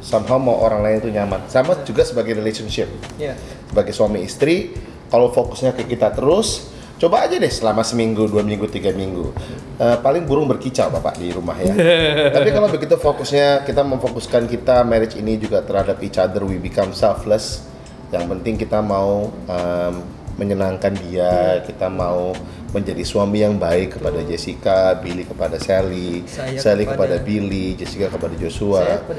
somehow 0.03 0.35
mau 0.35 0.59
orang 0.59 0.83
lain 0.83 0.95
itu 0.99 1.09
nyaman. 1.13 1.47
Sama 1.47 1.79
juga 1.87 2.03
sebagai 2.03 2.35
relationship 2.35 2.91
ya 3.15 3.33
sebagai 3.73 3.89
suami 3.89 4.21
istri 4.21 4.69
kalau 5.09 5.33
fokusnya 5.33 5.73
ke 5.73 5.89
kita 5.89 6.13
terus 6.13 6.69
coba 7.01 7.25
aja 7.25 7.41
deh 7.41 7.49
selama 7.49 7.81
seminggu 7.81 8.29
dua 8.29 8.45
minggu 8.45 8.69
tiga 8.69 8.93
minggu 8.93 9.33
Eh, 9.73 9.97
paling 10.05 10.29
burung 10.29 10.45
berkicau 10.45 10.93
bapak 10.93 11.17
di 11.17 11.33
rumah 11.33 11.57
ya 11.57 11.73
tapi 12.37 12.53
kalau 12.53 12.69
begitu 12.69 12.93
fokusnya 12.93 13.65
kita 13.65 13.81
memfokuskan 13.81 14.45
kita 14.45 14.85
marriage 14.85 15.17
ini 15.17 15.41
juga 15.41 15.65
terhadap 15.65 15.97
each 16.05 16.21
other 16.21 16.45
we 16.45 16.61
become 16.61 16.93
selfless 16.93 17.65
yang 18.13 18.29
penting 18.29 18.55
kita 18.55 18.77
mau 18.79 19.33
em, 19.49 19.93
menyenangkan 20.33 20.93
dia 20.97 21.61
kita 21.61 21.89
mau 21.89 22.33
menjadi 22.73 23.05
suami 23.05 23.41
yang 23.41 23.57
baik 23.57 23.97
kepada 23.97 24.21
Jessica 24.21 24.97
Billy 24.97 25.25
kepada 25.25 25.61
Sally 25.61 26.25
Saya 26.25 26.57
Sally 26.57 26.89
kepada- 26.89 27.17
kepada 27.17 27.25
Billy 27.25 27.77
Jessica 27.77 28.09
kepada 28.09 28.33
saya 28.33 28.41
Joshua 28.41 28.81
siapa 28.81 29.13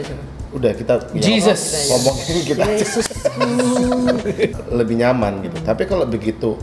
udah 0.54 0.70
kita 0.70 0.94
ya, 1.10 1.22
Jesus. 1.22 1.90
ngomongin 1.90 2.38
kita 2.46 2.62
Yesus 2.70 3.06
lebih 4.78 5.02
nyaman 5.02 5.42
gitu. 5.42 5.58
Tapi 5.66 5.82
kalau 5.84 6.06
begitu, 6.06 6.54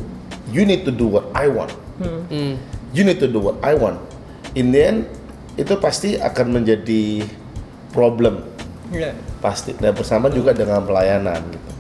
you 0.47 0.63
need 0.63 0.87
to 0.87 0.91
do 0.95 1.07
what 1.07 1.27
I 1.35 1.51
want. 1.51 1.75
Hmm. 1.99 2.55
You 2.95 3.03
need 3.03 3.19
to 3.19 3.27
do 3.27 3.39
what 3.39 3.59
I 3.59 3.75
want. 3.75 3.99
In 4.55 4.71
the 4.71 4.81
end, 4.81 4.99
itu 5.55 5.75
pasti 5.75 6.15
akan 6.15 6.61
menjadi 6.61 7.23
problem 7.91 8.47
ya 8.91 9.11
pasti. 9.39 9.75
Dan 9.75 9.91
bersama 9.91 10.27
juga 10.27 10.55
dengan 10.55 10.83
pelayanan 10.83 11.39
gitu. 11.51 11.70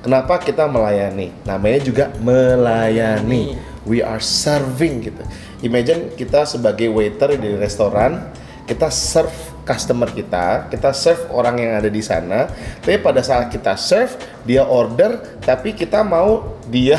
Kenapa 0.00 0.40
kita 0.40 0.64
melayani? 0.64 1.28
Namanya 1.44 1.80
juga 1.84 2.04
melayani. 2.24 3.56
We 3.84 4.00
are 4.00 4.20
serving 4.20 5.04
gitu. 5.04 5.20
Imagine 5.60 6.12
kita 6.16 6.48
sebagai 6.48 6.88
waiter 6.88 7.36
di 7.36 7.52
restoran, 7.56 8.32
kita 8.64 8.88
serve 8.88 9.32
customer 9.64 10.08
kita, 10.08 10.68
kita 10.72 10.92
serve 10.96 11.28
orang 11.32 11.60
yang 11.60 11.72
ada 11.76 11.92
di 11.92 12.00
sana. 12.00 12.48
Tapi 12.80 12.96
pada 13.00 13.20
saat 13.20 13.52
kita 13.52 13.76
serve, 13.76 14.16
dia 14.48 14.64
order, 14.64 15.20
tapi 15.44 15.76
kita 15.76 16.00
mau 16.00 16.56
dia 16.68 16.96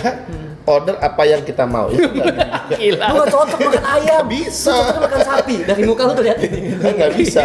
order 0.65 0.93
apa 1.01 1.25
yang 1.25 1.41
kita 1.41 1.65
mau. 1.65 1.89
Itu 1.89 2.05
nggak 2.05 2.77
Gila. 2.77 3.05
lu 3.11 3.15
gak 3.25 3.29
cocok 3.33 3.59
makan 3.65 3.85
ayam 3.97 4.23
Bisa. 4.29 4.71
Lu 4.71 4.77
cocok 4.77 5.01
makan 5.09 5.21
sapi 5.25 5.55
dari 5.65 5.81
muka 5.89 6.01
lu 6.05 6.13
kelihatan 6.13 6.49
nggak 6.81 7.11
bisa 7.17 7.41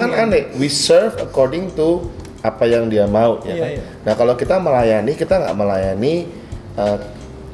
kan 0.00 0.10
aneh 0.16 0.50
we 0.58 0.66
serve 0.66 1.14
according 1.20 1.68
to 1.78 2.02
apa 2.42 2.64
yang 2.66 2.90
dia 2.90 3.06
mau 3.06 3.38
ya 3.46 3.54
Iya, 3.54 3.62
kan? 3.62 3.70
iya. 3.78 3.82
nah 4.02 4.12
kalau 4.18 4.34
kita 4.34 4.58
melayani 4.58 5.12
kita 5.14 5.38
nggak 5.38 5.56
melayani 5.56 6.26
uh, 6.74 6.98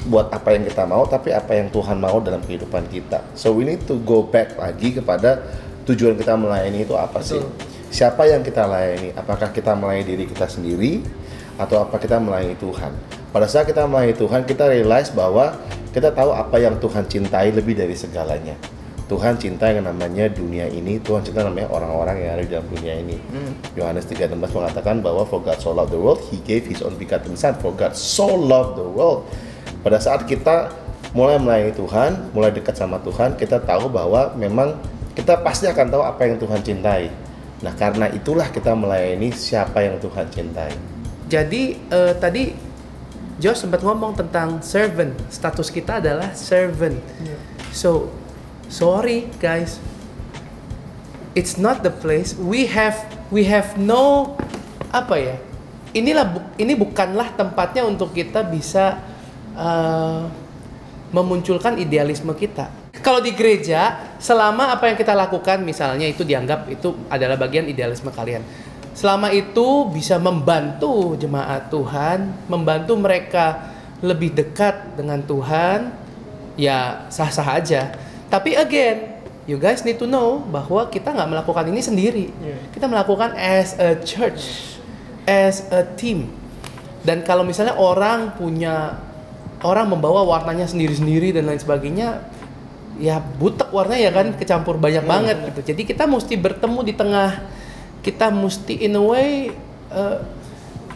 buat 0.08 0.32
apa 0.32 0.56
yang 0.56 0.64
kita 0.64 0.88
mau 0.88 1.04
tapi 1.04 1.36
apa 1.36 1.52
yang 1.52 1.68
Tuhan 1.68 2.00
mau 2.00 2.16
dalam 2.24 2.40
kehidupan 2.40 2.88
kita 2.88 3.20
so 3.36 3.52
we 3.52 3.68
need 3.68 3.84
to 3.84 4.00
go 4.08 4.24
back 4.24 4.56
lagi 4.56 4.96
kepada 4.96 5.44
tujuan 5.84 6.16
kita 6.16 6.32
melayani 6.40 6.88
itu 6.88 6.96
apa 6.96 7.20
sih 7.20 7.36
Betul. 7.36 7.52
siapa 7.92 8.24
yang 8.24 8.40
kita 8.40 8.64
layani 8.64 9.12
apakah 9.12 9.52
kita 9.52 9.76
melayani 9.76 10.04
diri 10.08 10.24
kita 10.24 10.48
sendiri 10.48 11.04
atau 11.60 11.84
apa 11.84 12.00
kita 12.00 12.16
melayani 12.16 12.56
Tuhan 12.56 12.92
pada 13.28 13.44
saat 13.44 13.68
kita 13.68 13.84
melayani 13.84 14.16
Tuhan 14.16 14.48
kita 14.48 14.72
realize 14.72 15.12
bahwa 15.12 15.52
kita 15.92 16.14
tahu 16.16 16.32
apa 16.32 16.56
yang 16.56 16.80
Tuhan 16.80 17.04
cintai 17.04 17.52
lebih 17.52 17.76
dari 17.76 17.92
segalanya 17.92 18.56
Tuhan 19.08 19.40
cinta 19.40 19.72
yang 19.72 19.88
namanya 19.88 20.28
dunia 20.28 20.68
ini, 20.68 21.00
Tuhan 21.00 21.24
cinta 21.24 21.40
namanya 21.40 21.72
orang-orang 21.72 22.20
yang 22.20 22.30
ada 22.36 22.42
di 22.44 22.52
dalam 22.52 22.68
dunia 22.68 22.94
ini. 23.00 23.16
Yohanes 23.72 24.04
3:16 24.04 24.36
mengatakan 24.52 25.00
bahwa 25.00 25.24
for 25.24 25.40
God 25.40 25.56
so 25.56 25.72
loved 25.72 25.96
the 25.96 26.00
world, 26.00 26.20
He 26.28 26.36
gave 26.44 26.68
His 26.68 26.84
own 26.84 27.00
begotten 27.00 27.32
Son. 27.32 27.56
For 27.56 27.72
God 27.72 27.96
so 27.96 28.28
loved 28.28 28.76
the 28.76 28.84
world. 28.84 29.24
Pada 29.80 29.96
saat 29.96 30.28
kita 30.28 30.68
mulai 31.16 31.40
melayani 31.40 31.72
Tuhan, 31.72 32.36
mulai 32.36 32.52
dekat 32.52 32.76
sama 32.76 33.00
Tuhan, 33.00 33.40
kita 33.40 33.64
tahu 33.64 33.88
bahwa 33.88 34.36
memang 34.36 34.76
kita 35.16 35.40
pasti 35.40 35.64
akan 35.64 35.88
tahu 35.88 36.02
apa 36.04 36.28
yang 36.28 36.36
Tuhan 36.36 36.60
cintai. 36.60 37.08
Nah 37.64 37.72
karena 37.74 38.12
itulah 38.12 38.52
kita 38.52 38.76
melayani 38.76 39.32
siapa 39.32 39.82
yang 39.82 39.96
Tuhan 39.98 40.28
cintai. 40.28 40.76
Jadi 41.32 41.80
eh, 41.90 42.12
tadi 42.12 42.52
Josh 43.38 43.64
sempat 43.64 43.80
ngomong 43.80 44.18
tentang 44.18 44.60
servant. 44.60 45.14
Status 45.30 45.72
kita 45.72 46.02
adalah 46.02 46.34
servant. 46.34 46.98
So 47.70 48.10
sorry 48.68 49.28
guys, 49.40 49.80
it's 51.32 51.56
not 51.56 51.80
the 51.82 51.92
place. 51.92 52.36
We 52.36 52.68
have 52.70 52.96
we 53.32 53.44
have 53.48 53.76
no 53.80 54.36
apa 54.92 55.16
ya? 55.16 55.36
Inilah 55.96 56.24
bu- 56.28 56.48
ini 56.60 56.76
bukanlah 56.76 57.32
tempatnya 57.34 57.88
untuk 57.88 58.12
kita 58.12 58.44
bisa 58.44 59.00
eh, 59.56 60.22
memunculkan 61.12 61.80
idealisme 61.80 62.32
kita. 62.36 62.68
Kalau 62.98 63.22
di 63.22 63.32
gereja, 63.32 63.96
selama 64.20 64.74
apa 64.74 64.90
yang 64.90 64.96
kita 64.98 65.14
lakukan 65.16 65.62
misalnya 65.64 66.04
itu 66.04 66.26
dianggap 66.26 66.68
itu 66.68 66.92
adalah 67.08 67.40
bagian 67.40 67.64
idealisme 67.64 68.12
kalian. 68.12 68.44
Selama 68.92 69.30
itu 69.30 69.86
bisa 69.94 70.18
membantu 70.18 71.14
jemaat 71.14 71.70
Tuhan, 71.70 72.50
membantu 72.50 72.98
mereka 72.98 73.70
lebih 74.02 74.34
dekat 74.34 74.98
dengan 74.98 75.22
Tuhan, 75.22 75.94
ya 76.58 77.06
sah-sah 77.06 77.48
aja. 77.62 77.94
Tapi 78.28 78.56
again, 78.56 79.16
you 79.48 79.56
guys 79.56 79.80
need 79.88 79.96
to 79.96 80.04
know 80.04 80.44
bahwa 80.52 80.84
kita 80.92 81.16
nggak 81.16 81.28
melakukan 81.32 81.64
ini 81.72 81.80
sendiri. 81.80 82.26
Yeah. 82.44 82.60
Kita 82.76 82.84
melakukan 82.84 83.32
as 83.32 83.72
a 83.80 83.96
church, 84.04 84.76
as 85.24 85.64
a 85.72 85.88
team. 85.96 86.28
Dan 87.00 87.24
kalau 87.24 87.40
misalnya 87.42 87.80
orang 87.80 88.36
punya 88.36 89.00
orang 89.64 89.88
membawa 89.88 90.22
warnanya 90.28 90.68
sendiri-sendiri 90.68 91.32
dan 91.32 91.48
lain 91.48 91.56
sebagainya, 91.56 92.20
ya 93.00 93.18
butek 93.18 93.72
warnanya 93.72 94.02
ya 94.10 94.12
kan 94.12 94.26
kecampur 94.36 94.76
banyak 94.76 95.08
banget 95.08 95.36
gitu. 95.48 95.72
Jadi 95.72 95.82
kita 95.88 96.04
mesti 96.04 96.34
bertemu 96.36 96.80
di 96.84 96.92
tengah. 96.92 97.30
Kita 97.98 98.30
mesti 98.30 98.84
in 98.84 98.94
a 98.94 99.02
way 99.02 99.50
uh, 99.90 100.22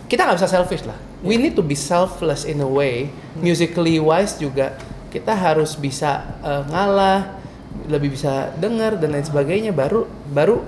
kita 0.07 0.29
nggak 0.29 0.39
bisa 0.39 0.53
selfish 0.53 0.85
lah. 0.85 0.95
We 1.25 1.41
need 1.41 1.57
to 1.57 1.65
be 1.65 1.75
selfless 1.79 2.45
in 2.45 2.61
a 2.61 2.69
way. 2.69 3.09
Musically 3.41 3.97
wise 3.97 4.37
juga 4.37 4.77
kita 5.13 5.37
harus 5.37 5.77
bisa 5.77 6.41
uh, 6.41 6.65
ngalah, 6.73 7.37
lebih 7.85 8.17
bisa 8.17 8.49
dengar 8.57 8.97
dan 8.97 9.13
lain 9.13 9.27
sebagainya. 9.29 9.71
Baru 9.77 10.09
baru 10.33 10.65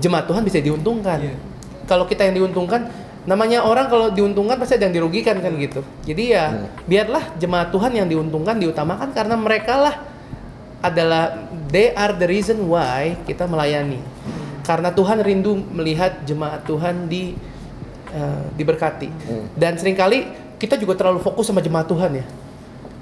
jemaat 0.00 0.24
Tuhan 0.24 0.40
bisa 0.40 0.58
diuntungkan. 0.64 1.20
Iya. 1.20 1.36
Kalau 1.84 2.08
kita 2.08 2.24
yang 2.24 2.40
diuntungkan, 2.40 2.88
namanya 3.28 3.60
orang 3.60 3.92
kalau 3.92 4.08
diuntungkan 4.08 4.56
pasti 4.56 4.80
ada 4.80 4.88
yang 4.88 4.96
dirugikan 4.96 5.36
kan 5.44 5.52
gitu. 5.60 5.84
Jadi 6.08 6.32
ya 6.32 6.64
biarlah 6.88 7.36
jemaat 7.36 7.68
Tuhan 7.68 7.92
yang 7.92 8.08
diuntungkan 8.08 8.56
diutamakan 8.56 9.12
karena 9.12 9.36
mereka 9.36 9.76
lah 9.76 9.94
adalah 10.80 11.44
they 11.68 11.92
are 11.92 12.16
the 12.16 12.24
reason 12.24 12.64
why 12.64 13.12
kita 13.28 13.44
melayani. 13.44 14.00
Karena 14.64 14.88
Tuhan 14.88 15.20
rindu 15.20 15.60
melihat 15.74 16.24
jemaat 16.24 16.64
Tuhan 16.64 17.10
di 17.10 17.36
eh, 18.14 18.42
diberkati. 18.56 19.08
Dan 19.52 19.76
sering 19.76 19.98
kali 19.98 20.24
kita 20.56 20.80
juga 20.80 20.96
terlalu 20.96 21.20
fokus 21.20 21.50
sama 21.50 21.60
jemaat 21.60 21.90
Tuhan 21.90 22.22
ya. 22.22 22.24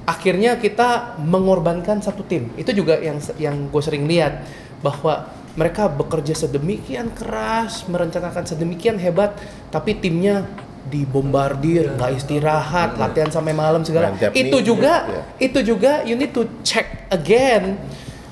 Akhirnya 0.08 0.56
kita 0.56 1.20
mengorbankan 1.20 2.00
satu 2.00 2.24
tim. 2.24 2.48
Itu 2.56 2.72
juga 2.72 2.96
yang 2.96 3.20
yang 3.36 3.68
gue 3.68 3.82
sering 3.84 4.08
lihat 4.08 4.40
bahwa 4.80 5.28
mereka 5.52 5.90
bekerja 5.90 6.32
sedemikian 6.32 7.12
keras, 7.12 7.84
merencanakan 7.90 8.48
sedemikian 8.48 8.96
hebat, 8.96 9.36
tapi 9.68 10.00
timnya 10.00 10.48
dibombardir, 10.88 11.92
nggak 11.98 12.24
istirahat, 12.24 12.96
latihan 12.96 13.28
sampai 13.28 13.52
malam 13.52 13.84
segala. 13.84 14.16
Itu 14.32 14.64
juga, 14.64 15.04
ya. 15.04 15.22
itu 15.36 15.60
juga 15.60 16.00
you 16.08 16.16
need 16.16 16.32
to 16.32 16.48
check 16.64 17.04
again. 17.12 17.76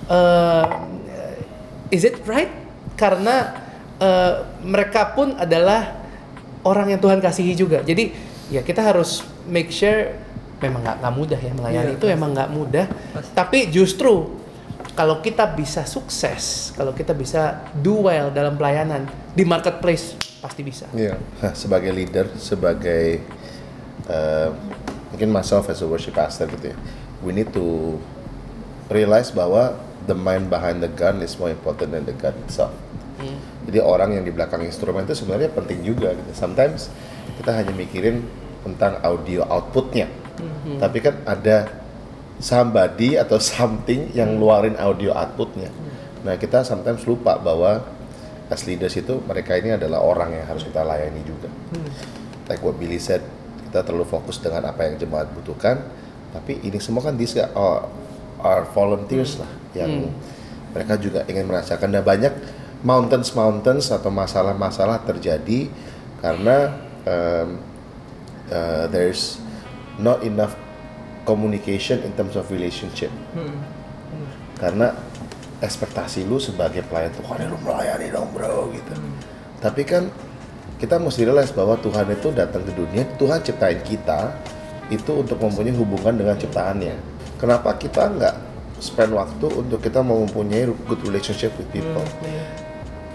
uh, 0.09 0.87
is 1.91 2.07
it 2.07 2.19
right? 2.25 2.51
Karena 2.97 3.53
uh, 4.01 4.47
mereka 4.65 5.13
pun 5.13 5.37
adalah 5.37 6.01
orang 6.65 6.95
yang 6.97 7.01
Tuhan 7.03 7.21
kasihi 7.21 7.53
juga. 7.55 7.83
Jadi 7.85 8.11
ya 8.51 8.63
kita 8.63 8.83
harus 8.83 9.27
make 9.47 9.71
sure 9.71 10.15
memang 10.57 10.81
nggak 10.81 10.97
nggak 11.01 11.15
mudah 11.15 11.41
ya 11.41 11.53
melayani 11.53 11.91
Iya, 11.93 11.97
itu 12.01 12.07
emang 12.09 12.31
nggak 12.33 12.51
mudah 12.51 12.87
tapi 13.33 13.69
justru 13.69 14.33
kalau 14.93 15.21
kita 15.21 15.45
bisa 15.53 15.85
sukses 15.85 16.73
kalau 16.73 16.97
kita 16.97 17.13
bisa 17.13 17.61
do 17.77 18.09
well 18.09 18.33
dalam 18.33 18.57
pelayanan 18.57 19.05
di 19.33 19.45
marketplace 19.45 20.17
pasti 20.41 20.65
bisa 20.65 20.89
Iya. 20.93 21.17
Nah, 21.41 21.53
sebagai 21.53 21.93
leader, 21.93 22.29
sebagai 22.37 23.21
uh, 24.07 24.53
mungkin 25.11 25.29
myself 25.29 25.69
as 25.69 25.81
a 25.81 25.89
worship 25.89 26.15
pastor 26.15 26.47
gitu 26.49 26.73
ya, 26.73 26.77
we 27.21 27.33
need 27.33 27.51
to 27.51 27.97
realize 28.89 29.29
bahwa 29.31 29.75
the 30.07 30.15
mind 30.15 30.47
behind 30.47 30.79
the 30.81 30.89
gun 30.89 31.19
is 31.21 31.35
more 31.37 31.51
important 31.51 31.91
than 31.91 32.05
the 32.07 32.15
gun 32.15 32.37
itself. 32.47 32.73
Jadi 33.67 33.81
orang 33.81 34.15
yang 34.15 34.23
di 34.23 34.31
belakang 34.31 34.63
instrumen 34.63 35.03
itu 35.03 35.17
sebenarnya 35.17 35.51
penting 35.51 35.83
juga 35.83 36.15
gitu. 36.15 36.31
Sometimes 36.37 36.93
kita 37.41 37.51
hanya 37.51 37.73
mikirin 37.75 38.23
tentang 38.63 39.01
audio 39.03 39.43
outputnya, 39.49 40.07
tapi 40.83 40.99
kan 41.01 41.15
ada 41.25 41.71
somebody 42.37 43.17
atau 43.17 43.41
something 43.41 44.13
yang 44.13 44.37
ngeluarin 44.37 44.77
audio 44.77 45.17
outputnya. 45.17 45.73
Nah 46.25 46.37
kita 46.37 46.67
sometimes 46.67 47.07
lupa 47.09 47.41
bahwa 47.41 47.81
as 48.47 48.63
leaders 48.69 48.95
itu 48.95 49.19
mereka 49.25 49.59
ini 49.59 49.75
adalah 49.75 50.03
orang 50.03 50.37
yang 50.37 50.47
harus 50.47 50.63
kita 50.63 50.85
layani 50.87 51.23
juga. 51.27 51.51
Like 52.47 52.63
what 52.63 52.79
Billy 52.79 53.01
said, 53.03 53.25
kita 53.67 53.83
terlalu 53.83 54.07
fokus 54.07 54.39
dengan 54.39 54.69
apa 54.71 54.87
yang 54.87 55.01
jemaat 55.01 55.33
butuhkan, 55.35 55.83
tapi 56.31 56.63
ini 56.63 56.79
semua 56.79 57.03
kan 57.03 57.19
these 57.19 57.35
are, 57.41 57.89
are 58.43 58.65
volunteers 58.71 59.41
lah 59.43 59.51
yang 59.75 60.13
mereka 60.71 60.95
juga 61.01 61.27
ingin 61.27 61.49
merasakan. 61.49 61.91
Dan 61.91 62.07
banyak 62.07 62.35
mountains 62.87 63.35
mountains 63.35 63.91
atau 63.91 64.13
masalah-masalah 64.13 65.03
terjadi 65.03 65.67
karena 66.23 66.77
um, 67.03 67.49
uh, 68.53 68.85
there's 68.93 69.43
not 70.01 70.23
enough 70.23 70.55
communication 71.27 72.01
in 72.07 72.13
terms 72.15 72.39
of 72.39 72.49
relationship. 72.49 73.11
Karena 74.57 74.95
ekspektasi 75.61 76.29
lu 76.29 76.37
sebagai 76.37 76.85
pelayan 76.85 77.13
Tuhan 77.17 77.49
lu 77.49 77.59
melayani 77.65 78.13
dong 78.13 78.29
bro 78.33 78.69
gitu. 78.73 78.93
Tapi 79.61 79.83
kan 79.89 80.09
kita 80.77 81.01
mesti 81.01 81.25
realize 81.25 81.53
bahwa 81.57 81.81
Tuhan 81.81 82.13
itu 82.13 82.29
datang 82.37 82.61
ke 82.61 82.73
dunia 82.77 83.09
Tuhan 83.17 83.41
ciptain 83.41 83.81
kita 83.81 84.37
itu 84.93 85.11
untuk 85.17 85.41
mempunyai 85.41 85.73
hubungan 85.73 86.15
dengan 86.15 86.37
ciptaannya. 86.37 86.95
Kenapa 87.41 87.75
kita 87.77 88.13
nggak 88.13 88.35
spend 88.81 89.17
waktu 89.17 89.49
untuk 89.49 89.81
kita 89.81 90.05
mempunyai 90.05 90.69
good 90.85 91.01
relationship 91.05 91.53
with 91.57 91.69
people? 91.73 92.05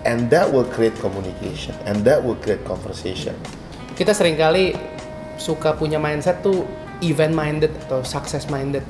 And 0.02 0.34
that 0.34 0.50
will 0.50 0.66
create 0.66 0.98
communication 0.98 1.78
and 1.86 2.02
that 2.10 2.26
will 2.26 2.38
create 2.42 2.66
conversation. 2.66 3.38
Kita 3.94 4.18
sering 4.18 4.34
kali 4.34 4.74
suka 5.42 5.74
punya 5.74 5.98
mindset 5.98 6.46
tuh 6.46 6.70
event 7.02 7.34
minded 7.34 7.74
atau 7.90 8.06
success 8.06 8.46
minded 8.46 8.86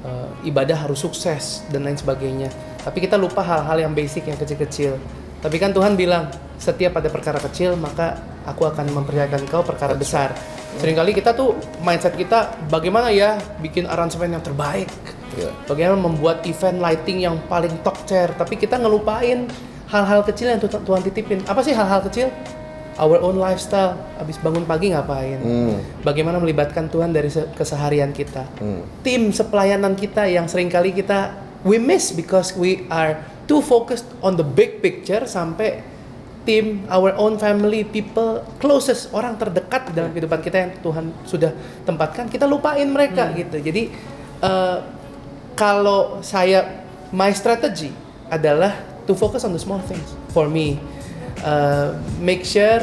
Eh, 0.00 0.48
ibadah 0.48 0.88
harus 0.88 1.04
sukses 1.04 1.60
dan 1.68 1.84
lain 1.84 1.92
sebagainya. 1.92 2.48
Tapi 2.80 3.04
kita 3.04 3.20
lupa 3.20 3.44
hal-hal 3.44 3.84
yang 3.84 3.92
basic 3.92 4.24
yang 4.32 4.40
kecil-kecil. 4.40 4.96
Tapi 5.44 5.60
kan 5.60 5.76
Tuhan 5.76 5.92
bilang 5.92 6.32
setiap 6.56 6.96
ada 6.96 7.12
perkara 7.12 7.36
kecil 7.36 7.76
maka 7.76 8.16
aku 8.48 8.64
akan 8.64 8.88
mempercayakan 8.96 9.44
kau 9.48 9.60
perkara 9.60 9.92
besar. 9.96 10.32
sering 10.78 10.94
kali 10.94 11.10
kita 11.12 11.34
tuh 11.34 11.58
mindset 11.82 12.14
kita 12.14 12.54
bagaimana 12.70 13.10
ya 13.10 13.36
bikin 13.60 13.84
aransemen 13.84 14.38
yang 14.38 14.44
terbaik? 14.44 14.88
Bagaimana 15.68 15.98
membuat 16.00 16.46
event 16.48 16.78
lighting 16.80 17.26
yang 17.26 17.36
paling 17.50 17.74
top 17.84 18.00
tier 18.08 18.32
tapi 18.38 18.56
kita 18.56 18.80
ngelupain 18.80 19.50
hal-hal 19.90 20.24
kecil 20.24 20.48
yang 20.48 20.60
Tuhan 20.62 21.02
titipin. 21.04 21.44
Apa 21.44 21.60
sih 21.60 21.76
hal-hal 21.76 22.00
kecil 22.08 22.32
our 23.00 23.16
own 23.24 23.40
lifestyle. 23.40 23.96
Habis 24.20 24.36
bangun 24.44 24.68
pagi 24.68 24.92
ngapain? 24.92 25.40
Hmm. 25.40 25.76
bagaimana 26.04 26.36
melibatkan 26.36 26.92
Tuhan 26.92 27.16
dari 27.16 27.32
se- 27.32 27.48
keseharian 27.56 28.12
kita? 28.12 28.44
Hmm. 28.60 28.84
tim 29.00 29.32
sepelayanan 29.32 29.96
kita 29.96 30.28
yang 30.28 30.44
sering 30.44 30.68
kali 30.68 30.92
kita 30.92 31.32
we 31.64 31.80
miss 31.80 32.12
because 32.12 32.52
we 32.52 32.84
are 32.92 33.24
too 33.48 33.64
focused 33.64 34.06
on 34.20 34.36
the 34.36 34.44
big 34.44 34.84
picture 34.84 35.24
sampai 35.24 35.80
tim 36.44 36.84
our 36.88 37.12
own 37.20 37.36
family 37.36 37.84
people 37.84 38.40
closest 38.60 39.12
orang 39.12 39.36
terdekat 39.36 39.92
dalam 39.92 40.12
kehidupan 40.12 40.40
kita 40.40 40.56
yang 40.56 40.72
Tuhan 40.80 41.12
sudah 41.28 41.52
tempatkan 41.84 42.28
kita 42.28 42.48
lupain 42.48 42.88
mereka 42.88 43.32
gitu. 43.36 43.60
Jadi 43.60 43.92
eh, 44.40 44.78
kalau 45.52 46.24
saya 46.24 46.84
my 47.12 47.28
strategy 47.36 47.92
adalah 48.32 48.72
to 49.04 49.12
focus 49.12 49.44
on 49.44 49.52
the 49.52 49.60
small 49.60 49.82
things. 49.84 50.16
For 50.32 50.48
me 50.48 50.80
Uh, 51.40 51.96
make 52.20 52.44
sure 52.44 52.82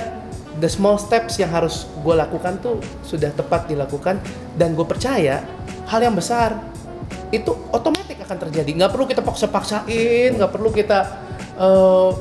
the 0.58 0.70
small 0.70 0.98
steps 0.98 1.38
yang 1.38 1.54
harus 1.54 1.86
gue 2.02 2.16
lakukan 2.18 2.58
tuh 2.60 2.82
sudah 3.06 3.30
tepat 3.34 3.70
dilakukan. 3.70 4.18
Dan 4.58 4.74
gue 4.74 4.86
percaya 4.86 5.46
hal 5.88 6.00
yang 6.02 6.18
besar 6.18 6.58
itu 7.30 7.52
otomatis 7.70 8.18
akan 8.28 8.38
terjadi. 8.50 8.70
Nggak 8.76 8.92
perlu 8.92 9.06
kita 9.08 9.22
paksa-paksain 9.24 10.36
nggak 10.36 10.52
perlu 10.52 10.70
kita 10.76 11.00
uh, 11.56 12.12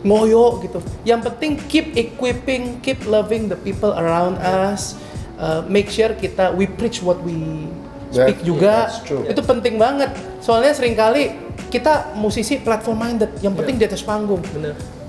ngoyo 0.00 0.64
gitu. 0.64 0.80
Yang 1.04 1.20
penting 1.32 1.52
keep 1.68 1.86
equipping 1.92 2.80
keep 2.80 3.04
loving 3.04 3.52
the 3.52 3.58
people 3.60 3.92
around 3.92 4.40
us. 4.40 4.96
Uh, 5.36 5.64
make 5.68 5.92
sure 5.92 6.12
kita 6.16 6.52
we 6.56 6.64
preach 6.68 7.04
what 7.04 7.20
we 7.24 7.68
speak 8.12 8.40
That- 8.40 8.48
juga. 8.48 8.74
true. 9.04 9.24
itu 9.28 9.40
penting 9.44 9.76
banget. 9.76 10.12
Soalnya 10.40 10.72
sering 10.72 10.96
kali 10.96 11.32
kita 11.68 12.16
musisi 12.16 12.56
platform 12.60 12.98
minded 13.00 13.30
yang 13.44 13.52
penting 13.52 13.76
di 13.76 13.84
atas 13.84 14.00
panggung. 14.00 14.40
Bener 14.52 14.99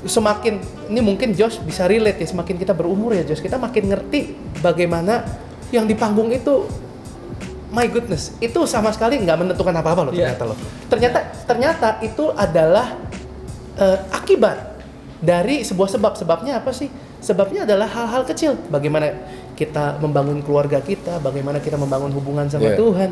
semakin 0.00 0.56
ini 0.88 1.00
mungkin 1.00 1.36
Josh 1.36 1.60
bisa 1.60 1.84
relate 1.84 2.20
ya 2.20 2.28
semakin 2.28 2.56
kita 2.56 2.72
berumur 2.72 3.12
ya 3.12 3.22
Josh. 3.22 3.40
Kita 3.40 3.60
makin 3.60 3.92
ngerti 3.92 4.32
bagaimana 4.60 5.24
yang 5.70 5.84
di 5.84 5.92
panggung 5.92 6.32
itu 6.32 6.64
my 7.70 7.86
goodness 7.86 8.34
itu 8.42 8.58
sama 8.66 8.90
sekali 8.90 9.14
nggak 9.22 9.36
menentukan 9.46 9.70
apa 9.70 9.94
apa 9.94 10.02
loh 10.08 10.12
Iya. 10.12 10.34
ternyata 10.34 10.44
loh. 10.48 10.56
Ternyata 10.88 11.18
ternyata 11.44 11.88
itu 12.00 12.24
adalah 12.32 12.86
eh, 13.76 13.98
akibat 14.10 14.80
dari 15.20 15.60
sebuah 15.62 15.88
sebab. 15.90 16.12
Sebabnya 16.16 16.58
apa 16.58 16.72
sih? 16.72 16.88
Sebabnya 17.20 17.68
adalah 17.68 17.84
hal-hal 17.86 18.24
kecil. 18.24 18.56
Bagaimana 18.72 19.12
kita 19.52 20.00
membangun 20.00 20.40
keluarga 20.40 20.80
kita 20.80 21.20
bagaimana 21.20 21.60
kita 21.60 21.76
membangun 21.76 22.08
hubungan 22.16 22.48
sama 22.48 22.72
Iya. 22.72 22.80
Tuhan 22.80 23.10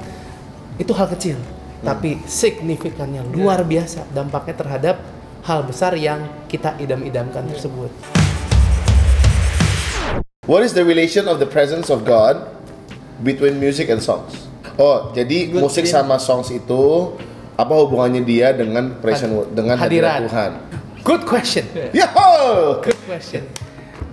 itu 0.81 0.93
hal 0.97 1.09
kecil. 1.13 1.37
Tapi 1.79 2.19
signifikannya 2.25 3.23
luar 3.31 3.63
biasa 3.63 4.09
dampaknya 4.11 4.55
terhadap 4.57 4.97
hal 5.43 5.63
besar 5.63 5.95
yang 5.95 6.23
kita 6.47 6.75
idam-idamkan 6.77 7.47
tersebut. 7.49 7.91
What 10.49 10.65
is 10.65 10.73
the 10.73 10.83
relation 10.83 11.29
of 11.29 11.37
the 11.37 11.49
presence 11.49 11.93
of 11.93 12.09
God 12.09 12.41
between 13.21 13.61
music 13.61 13.93
and 13.93 14.01
songs? 14.01 14.49
Oh, 14.81 15.13
jadi 15.13 15.53
Good 15.53 15.61
musik 15.61 15.85
sama 15.85 16.17
songs 16.17 16.49
itu 16.49 17.13
apa 17.59 17.75
hubungannya 17.75 18.23
dia 18.25 18.55
dengan 18.55 18.97
presence 19.03 19.51
dengan 19.53 19.77
hadirat 19.77 20.25
Hadirat. 20.25 20.31
Tuhan? 20.31 20.51
Good 21.05 21.23
question. 21.29 21.65
Yahoo! 21.99 22.81
Good 22.81 23.01
question. 23.05 23.45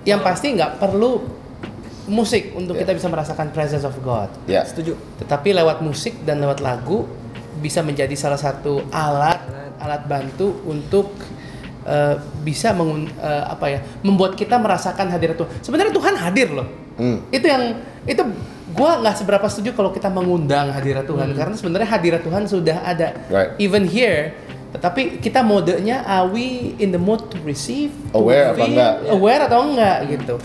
Yang 0.03 0.21
pasti 0.27 0.47
nggak 0.59 0.81
perlu 0.81 1.23
musik 2.05 2.51
untuk 2.53 2.77
Ya. 2.77 2.83
kita 2.83 2.91
bisa 2.99 3.07
merasakan 3.07 3.49
presence 3.55 3.87
of 3.87 3.95
God. 4.03 4.27
Ya. 4.45 4.67
setuju 4.67 4.93
Tetapi 5.23 5.55
lewat 5.55 5.79
musik 5.79 6.19
dan 6.27 6.43
lewat 6.43 6.59
lagu 6.59 7.07
bisa 7.63 7.79
menjadi 7.79 8.13
salah 8.13 8.37
satu 8.37 8.83
alat 8.91 9.39
alat 9.85 10.03
bantu 10.05 10.65
untuk 10.65 11.13
eh, 11.85 12.17
bisa 12.41 12.73
mengun, 12.73 13.05
eh, 13.07 13.43
apa 13.45 13.65
ya 13.69 13.79
membuat 14.01 14.33
kita 14.33 14.57
merasakan 14.57 15.05
hadirat 15.07 15.37
Tuhan. 15.37 15.51
Sebenarnya 15.61 15.93
Tuhan 15.93 16.13
hadir 16.17 16.49
loh. 16.49 16.65
Hmm. 16.97 17.21
Itu 17.29 17.45
yang 17.45 17.77
itu 18.03 18.25
gua 18.73 18.97
nggak 18.99 19.21
seberapa 19.21 19.45
setuju 19.45 19.77
kalau 19.77 19.93
kita 19.93 20.09
mengundang 20.09 20.73
hadirat 20.73 21.05
Tuhan 21.05 21.29
Hmm. 21.31 21.37
karena 21.37 21.53
sebenarnya 21.53 21.85
hadirat 21.87 22.21
Tuhan 22.25 22.43
sudah 22.49 22.81
ada. 22.81 23.13
Right. 23.29 23.53
Even 23.61 23.85
here 23.85 24.33
tetapi 24.75 25.23
kita 25.23 25.39
modenya 25.39 26.03
are 26.03 26.27
we 26.27 26.75
in 26.83 26.91
the 26.91 26.99
mood 26.99 27.31
to 27.31 27.39
receive, 27.47 27.95
to 28.11 28.19
Aware 28.19 28.51
apa 28.51 28.59
feel, 28.59 28.67
enggak? 28.75 28.93
aware 29.07 29.41
atau 29.47 29.59
enggak 29.63 29.97
gitu. 30.11 30.35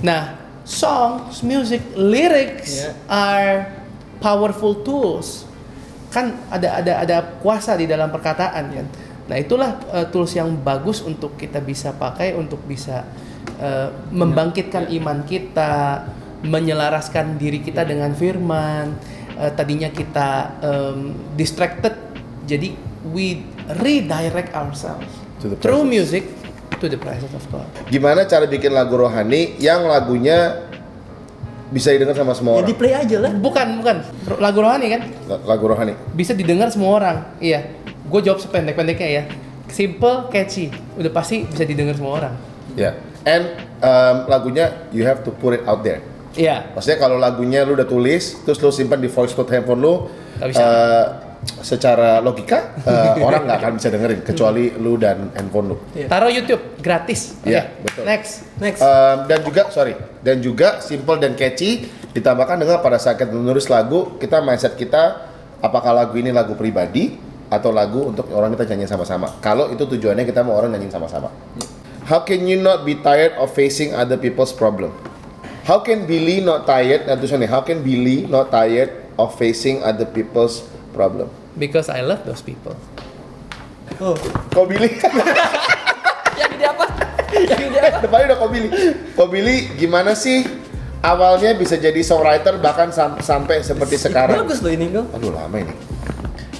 Nah, 0.00 0.40
songs, 0.64 1.44
music, 1.44 1.84
lyrics 1.92 2.80
Yeah. 2.80 2.96
are 3.04 3.52
powerful 4.24 4.80
tools. 4.80 5.43
Kan 6.14 6.38
ada 6.46 6.78
ada 6.78 6.92
ada 7.02 7.16
kuasa 7.42 7.74
di 7.74 7.90
dalam 7.90 8.14
perkataan 8.14 8.64
kan. 8.70 8.86
Nah, 9.24 9.36
itulah 9.40 9.82
uh, 9.90 10.06
tools 10.12 10.36
yang 10.38 10.54
bagus 10.62 11.02
untuk 11.02 11.34
kita 11.34 11.58
bisa 11.58 11.96
pakai 11.96 12.38
untuk 12.38 12.62
bisa 12.68 13.02
uh, 13.58 13.88
membangkitkan 14.14 14.92
iman 15.02 15.26
kita, 15.26 16.06
menyelaraskan 16.46 17.34
diri 17.34 17.58
kita 17.64 17.82
dengan 17.82 18.14
firman. 18.14 18.94
Uh, 19.34 19.50
tadinya 19.50 19.90
kita 19.90 20.60
um, 20.62 21.18
distracted, 21.34 21.98
jadi 22.46 22.78
we 23.10 23.42
redirect 23.82 24.54
ourselves 24.54 25.10
To 25.42 25.50
the 25.52 25.58
through 25.58 25.84
music 25.84 26.24
to 26.80 26.86
the 26.88 26.96
presence 26.96 27.32
of 27.36 27.44
God. 27.52 27.66
Gimana 27.88 28.24
cara 28.24 28.48
bikin 28.48 28.72
lagu 28.72 28.96
rohani 28.96 29.56
yang 29.60 29.84
lagunya 29.88 30.63
bisa 31.74 31.90
didengar 31.90 32.14
sama 32.14 32.30
semua 32.32 32.54
ya 32.54 32.62
orang? 32.62 32.70
di 32.70 32.76
play 32.78 32.94
aja 32.94 33.16
lah 33.18 33.32
Bukan, 33.34 33.66
bukan. 33.82 33.96
Lagu 34.38 34.58
rohani 34.62 34.86
kan 34.94 35.00
Lagu 35.42 35.64
rohani. 35.66 35.92
bisa 36.14 36.30
didengar 36.30 36.70
semua 36.70 36.94
orang. 36.94 37.16
Iya. 37.42 37.66
Gue 38.06 38.22
jawab 38.22 38.38
sependek-pendeknya 38.38 39.08
ya. 39.10 39.22
Simple, 39.66 40.30
catchy. 40.30 40.70
Udah 40.94 41.10
pasti 41.10 41.42
bisa 41.42 41.66
didengar 41.66 41.98
semua 41.98 42.22
orang. 42.22 42.34
Ya. 42.78 42.94
And 43.26 43.50
um, 43.80 44.16
lagunya 44.28 44.86
you 44.88 45.02
have 45.02 45.26
to 45.26 45.34
put 45.34 45.50
it 45.52 45.66
out 45.66 45.82
there. 45.82 45.98
Iya. 46.34 46.70
Maksudnya 46.72 46.98
kalau 46.98 47.16
lagunya 47.16 47.62
lu 47.62 47.74
udah 47.74 47.86
tulis, 47.86 48.38
terus 48.42 48.58
lu 48.58 48.70
simpan 48.70 48.98
di 48.98 49.08
voice 49.08 49.34
note 49.34 49.50
handphone 49.50 49.80
lu, 49.80 49.94
Nggak 50.38 50.48
bisa. 50.50 50.62
eh, 50.62 51.02
secara 51.60 52.20
logika 52.24 52.76
eh, 52.84 53.20
orang 53.26 53.44
nggak 53.44 53.58
akan 53.60 53.72
bisa 53.76 53.88
dengerin 53.92 54.20
kecuali 54.24 54.72
lu 54.76 54.96
dan 54.96 55.32
handphone 55.36 55.74
lu. 55.74 55.76
Iya. 55.92 56.06
Taruh 56.08 56.30
YouTube 56.32 56.62
gratis. 56.80 57.36
Iya, 57.44 57.72
betul. 57.84 58.02
Next. 58.08 58.32
Next. 58.60 58.80
Um, 58.80 59.28
dan 59.28 59.40
juga 59.44 59.62
sorry 59.68 59.94
dan 60.24 60.40
juga 60.40 60.80
simple 60.80 61.20
dan 61.20 61.36
catchy 61.36 61.88
ditambahkan 62.14 62.62
dengan 62.62 62.78
pada 62.80 62.96
saat 62.96 63.18
kita 63.18 63.34
menulis 63.34 63.66
lagu 63.66 64.16
kita 64.22 64.40
mindset 64.40 64.78
kita 64.78 65.28
apakah 65.60 65.92
lagu 65.92 66.14
ini 66.16 66.30
lagu 66.30 66.54
pribadi 66.54 67.16
atau 67.52 67.70
lagu 67.70 68.08
untuk 68.08 68.30
orang 68.32 68.54
kita 68.56 68.70
nyanyi 68.72 68.88
sama-sama 68.88 69.28
kalau 69.42 69.68
itu 69.70 69.84
tujuannya 69.84 70.24
kita 70.24 70.40
mau 70.46 70.56
orang 70.56 70.74
nyanyi 70.74 70.88
sama-sama 70.88 71.28
how 72.08 72.22
can 72.22 72.44
you 72.48 72.60
not 72.60 72.86
be 72.86 72.96
tired 73.00 73.36
of 73.36 73.52
facing 73.52 73.92
other 73.92 74.16
people's 74.16 74.54
problem 74.54 74.94
how 75.68 75.80
can 75.80 76.08
Billy 76.08 76.40
not 76.40 76.64
tired 76.64 77.04
nah 77.04 77.16
tulisannya 77.16 77.50
how 77.50 77.60
can 77.64 77.84
Billy 77.84 78.24
not 78.28 78.48
tired 78.52 78.92
of 79.20 79.34
facing 79.36 79.80
other 79.84 80.08
people's 80.08 80.66
problem 80.94 81.26
Because 81.52 81.86
I 81.86 82.00
love 82.00 82.22
those 82.22 82.40
people. 82.40 82.74
Oh, 83.98 84.14
kok 84.50 84.64
Billy 84.64 84.90
yang 86.34 86.50
ide 86.50 86.66
apa? 86.66 86.86
yang 87.30 87.60
ide 87.64 87.78
apa? 87.78 87.98
Depannya 88.00 88.26
udah 88.28 88.38
Ko 88.38 88.46
Billy. 88.48 88.68
Ko 89.12 89.24
Billy 89.26 89.70
gimana 89.72 90.14
sih 90.14 90.42
awalnya 90.98 91.54
bisa 91.54 91.76
jadi 91.76 92.00
songwriter 92.00 92.58
bahkan 92.58 92.90
sam- 92.90 93.18
sampai 93.18 93.60
seperti 93.60 93.94
sekarang? 93.96 94.34
Bagus 94.40 94.58
loh 94.60 94.72
ini 94.72 94.90
kok. 94.90 95.06
Aduh 95.12 95.30
lama 95.30 95.54
ini. 95.54 95.74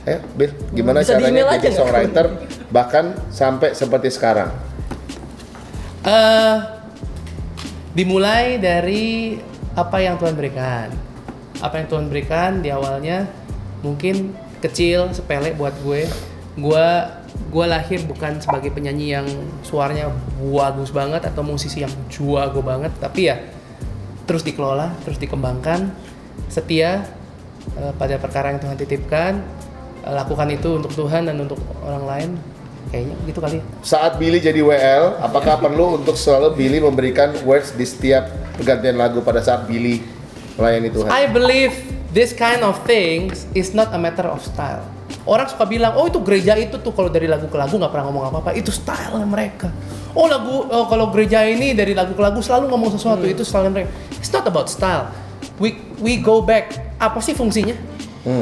Ayo, 0.05 0.20
Bill, 0.33 0.53
gimana 0.70 1.01
Bisa 1.01 1.16
di 1.16 1.27
caranya 1.27 1.42
aja 1.42 1.51
jadi 1.51 1.64
nggak? 1.64 1.75
songwriter 1.75 2.27
bahkan 2.68 3.05
sampai 3.29 3.73
seperti 3.73 4.09
sekarang? 4.11 4.51
eh 6.05 6.57
dimulai 7.90 8.59
dari 8.59 9.35
apa 9.73 9.97
yang 9.99 10.14
Tuhan 10.16 10.35
berikan. 10.35 10.92
Apa 11.59 11.81
yang 11.81 11.87
Tuhan 11.88 12.07
berikan 12.07 12.61
di 12.61 12.68
awalnya 12.68 13.25
mungkin 13.85 14.33
kecil, 14.64 15.12
sepele 15.12 15.53
buat 15.53 15.77
gue. 15.85 16.09
Gue 16.57 16.88
gue 17.53 17.66
lahir 17.66 18.01
bukan 18.09 18.40
sebagai 18.40 18.73
penyanyi 18.73 19.12
yang 19.12 19.27
suaranya 19.61 20.09
bagus 20.40 20.88
banget 20.94 21.29
atau 21.29 21.44
musisi 21.44 21.85
yang 21.85 21.92
jago 22.09 22.64
banget, 22.64 22.90
tapi 22.97 23.29
ya 23.29 23.37
terus 24.25 24.40
dikelola, 24.40 24.97
terus 25.05 25.20
dikembangkan, 25.20 25.92
setia 26.49 27.05
eh, 27.77 27.92
pada 28.01 28.16
perkara 28.16 28.57
yang 28.57 28.61
Tuhan 28.64 28.77
titipkan, 28.81 29.33
eh, 30.01 30.12
lakukan 30.14 30.49
itu 30.49 30.81
untuk 30.81 30.92
Tuhan 30.97 31.29
dan 31.29 31.37
untuk 31.37 31.61
orang 31.85 32.05
lain. 32.09 32.31
Kayaknya 32.85 33.16
gitu 33.27 33.38
kali. 33.42 33.57
ya. 33.59 33.64
Saat 33.83 34.12
Billy 34.23 34.38
jadi 34.38 34.61
WL, 34.61 35.18
apakah 35.18 35.59
perlu 35.59 35.99
untuk 35.99 36.14
selalu 36.14 36.55
Billy 36.55 36.79
memberikan 36.79 37.35
words 37.42 37.75
di 37.75 37.83
setiap 37.83 38.31
pergantian 38.55 38.94
lagu 38.94 39.18
pada 39.25 39.42
saat 39.42 39.66
Billy 39.66 40.05
melayani 40.55 40.92
Tuhan? 40.94 41.09
I 41.11 41.27
believe 41.27 41.93
this 42.14 42.31
kind 42.31 42.62
of 42.62 42.79
things 42.87 43.44
is 43.59 43.74
not 43.74 43.90
a 43.90 43.98
matter 43.98 44.31
of 44.31 44.38
style. 44.40 44.87
Orang 45.27 45.50
suka 45.50 45.66
bilang, 45.66 45.98
oh 45.98 46.07
itu 46.07 46.22
gereja 46.22 46.55
itu 46.55 46.79
tuh 46.79 46.94
kalau 46.94 47.11
dari 47.11 47.27
lagu 47.27 47.50
ke 47.50 47.57
lagu 47.59 47.74
nggak 47.74 47.90
pernah 47.90 48.07
ngomong 48.09 48.24
apa-apa, 48.31 48.55
itu 48.55 48.70
style 48.70 49.18
mereka. 49.27 49.68
Oh 50.14 50.31
lagu, 50.31 50.68
oh, 50.70 50.87
kalau 50.87 51.11
gereja 51.11 51.42
ini 51.42 51.74
dari 51.74 51.92
lagu 51.92 52.14
ke 52.14 52.22
lagu 52.22 52.38
selalu 52.38 52.70
ngomong 52.70 52.94
sesuatu, 52.94 53.27
itu 53.27 53.42
style 53.42 53.66
mereka. 53.68 53.90
It's 54.14 54.31
not 54.31 54.46
about 54.46 54.70
style. 54.70 55.11
We 55.59 55.77
we 55.98 56.22
go 56.22 56.38
back. 56.40 56.96
Apa 57.03 57.18
sih 57.18 57.35
fungsinya? 57.35 57.74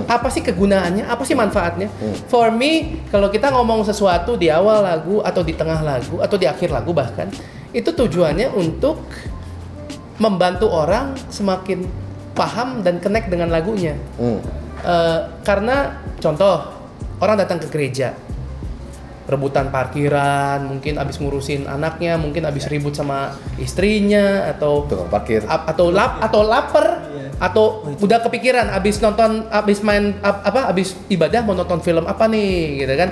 Apa 0.07 0.31
sih 0.31 0.47
kegunaannya? 0.47 1.11
Apa 1.11 1.27
sih 1.27 1.35
manfaatnya? 1.35 1.91
For 2.31 2.55
me, 2.55 3.03
kalau 3.11 3.27
kita 3.27 3.51
ngomong 3.51 3.83
sesuatu 3.83 4.39
di 4.39 4.47
awal 4.47 4.87
lagu 4.87 5.19
atau 5.27 5.43
di 5.43 5.59
tengah 5.59 5.83
lagu 5.83 6.23
atau 6.23 6.39
di 6.39 6.47
akhir 6.47 6.71
lagu 6.71 6.95
bahkan, 6.95 7.27
itu 7.75 7.91
tujuannya 7.91 8.55
untuk 8.55 9.03
membantu 10.23 10.71
orang 10.71 11.19
semakin 11.27 11.83
paham 12.33 12.81
dan 12.81 12.99
connect 12.99 13.29
dengan 13.29 13.49
lagunya. 13.49 13.95
Hmm. 14.17 14.41
Eh, 14.79 15.19
karena 15.43 15.95
contoh 16.17 16.59
orang 17.19 17.39
datang 17.39 17.59
ke 17.59 17.69
gereja, 17.69 18.17
rebutan 19.23 19.71
parkiran, 19.71 20.67
mungkin 20.67 20.99
abis 20.99 21.17
ngurusin 21.17 21.65
anaknya, 21.65 22.19
mungkin 22.19 22.43
abis 22.43 22.67
ribut 22.67 22.93
sama 22.93 23.31
istrinya 23.57 24.51
atau 24.51 24.85
Tukang 24.85 25.07
parkir. 25.09 25.47
ap- 25.47 25.71
atau 25.71 25.89
lap 25.89 26.19
atau 26.21 26.43
lapar 26.43 26.87
Iya. 27.07 27.29
atau 27.39 27.65
udah 27.97 28.19
kepikiran 28.21 28.67
abis 28.73 28.99
nonton 28.99 29.47
abis 29.49 29.79
main 29.81 30.19
ap- 30.21 30.43
apa 30.43 30.67
abis 30.69 30.99
ibadah 31.07 31.41
mau 31.41 31.55
nonton 31.55 31.79
film 31.79 32.03
apa 32.03 32.27
nih 32.27 32.83
gitu 32.83 32.95
kan 32.99 33.09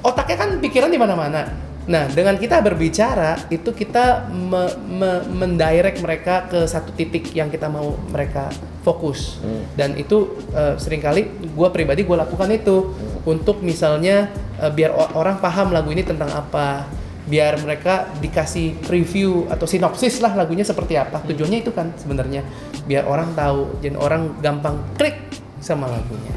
otaknya 0.00 0.36
kan 0.38 0.50
pikiran 0.58 0.88
di 0.88 0.96
mana-mana 0.96 1.52
nah 1.90 2.06
dengan 2.06 2.38
kita 2.38 2.62
berbicara 2.62 3.50
itu 3.50 3.74
kita 3.74 4.30
me- 4.30 4.78
me- 4.86 5.26
mendirect 5.26 5.98
mereka 5.98 6.46
ke 6.46 6.62
satu 6.62 6.94
titik 6.94 7.34
yang 7.34 7.50
kita 7.50 7.66
mau 7.66 7.98
mereka 8.06 8.46
fokus. 8.80 9.42
Dan 9.74 9.98
itu 9.98 10.38
eh, 10.54 10.78
sering 10.78 11.02
kali 11.02 11.26
gue 11.42 11.68
pribadi 11.68 12.06
gue 12.06 12.14
lakukan 12.14 12.46
itu. 12.48 12.94
Untuk 13.26 13.60
misalnya 13.60 14.30
eh, 14.56 14.70
biar 14.70 14.94
orang 15.12 15.42
paham 15.42 15.74
lagu 15.74 15.90
ini 15.90 16.06
tentang 16.06 16.30
apa. 16.30 16.86
Biar 17.26 17.58
mereka 17.62 18.06
dikasih 18.18 18.86
review 18.86 19.46
atau 19.46 19.66
sinopsis 19.66 20.18
lah 20.18 20.34
lagunya 20.34 20.62
seperti 20.62 20.94
apa. 20.94 21.20
Tujuannya 21.26 21.58
itu 21.60 21.70
kan 21.70 21.90
sebenarnya. 21.94 22.46
Biar 22.86 23.04
orang 23.04 23.34
tahu 23.34 23.82
dan 23.82 23.98
orang 23.98 24.38
gampang 24.38 24.78
klik 24.94 25.18
sama 25.58 25.86
lagunya. 25.86 26.32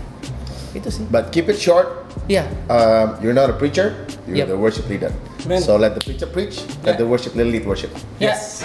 Itu 0.73 0.89
sih. 0.89 1.05
But 1.07 1.29
keep 1.29 1.45
it 1.47 1.57
short. 1.57 2.01
ya 2.25 2.45
Um, 2.69 3.17
you're 3.21 3.33
not 3.33 3.49
a 3.49 3.57
preacher. 3.57 4.05
You're 4.29 4.45
Yep. 4.45 4.47
the 4.49 4.59
worship 4.59 4.85
leader. 4.85 5.09
Amen. 5.45 5.61
So 5.61 5.75
let 5.75 5.95
the 5.95 6.01
preacher 6.01 6.27
preach. 6.27 6.63
Let 6.83 6.97
the 6.97 7.05
worship 7.05 7.35
leader 7.35 7.49
lead 7.49 7.65
worship. 7.65 7.91
Yes. 8.19 8.63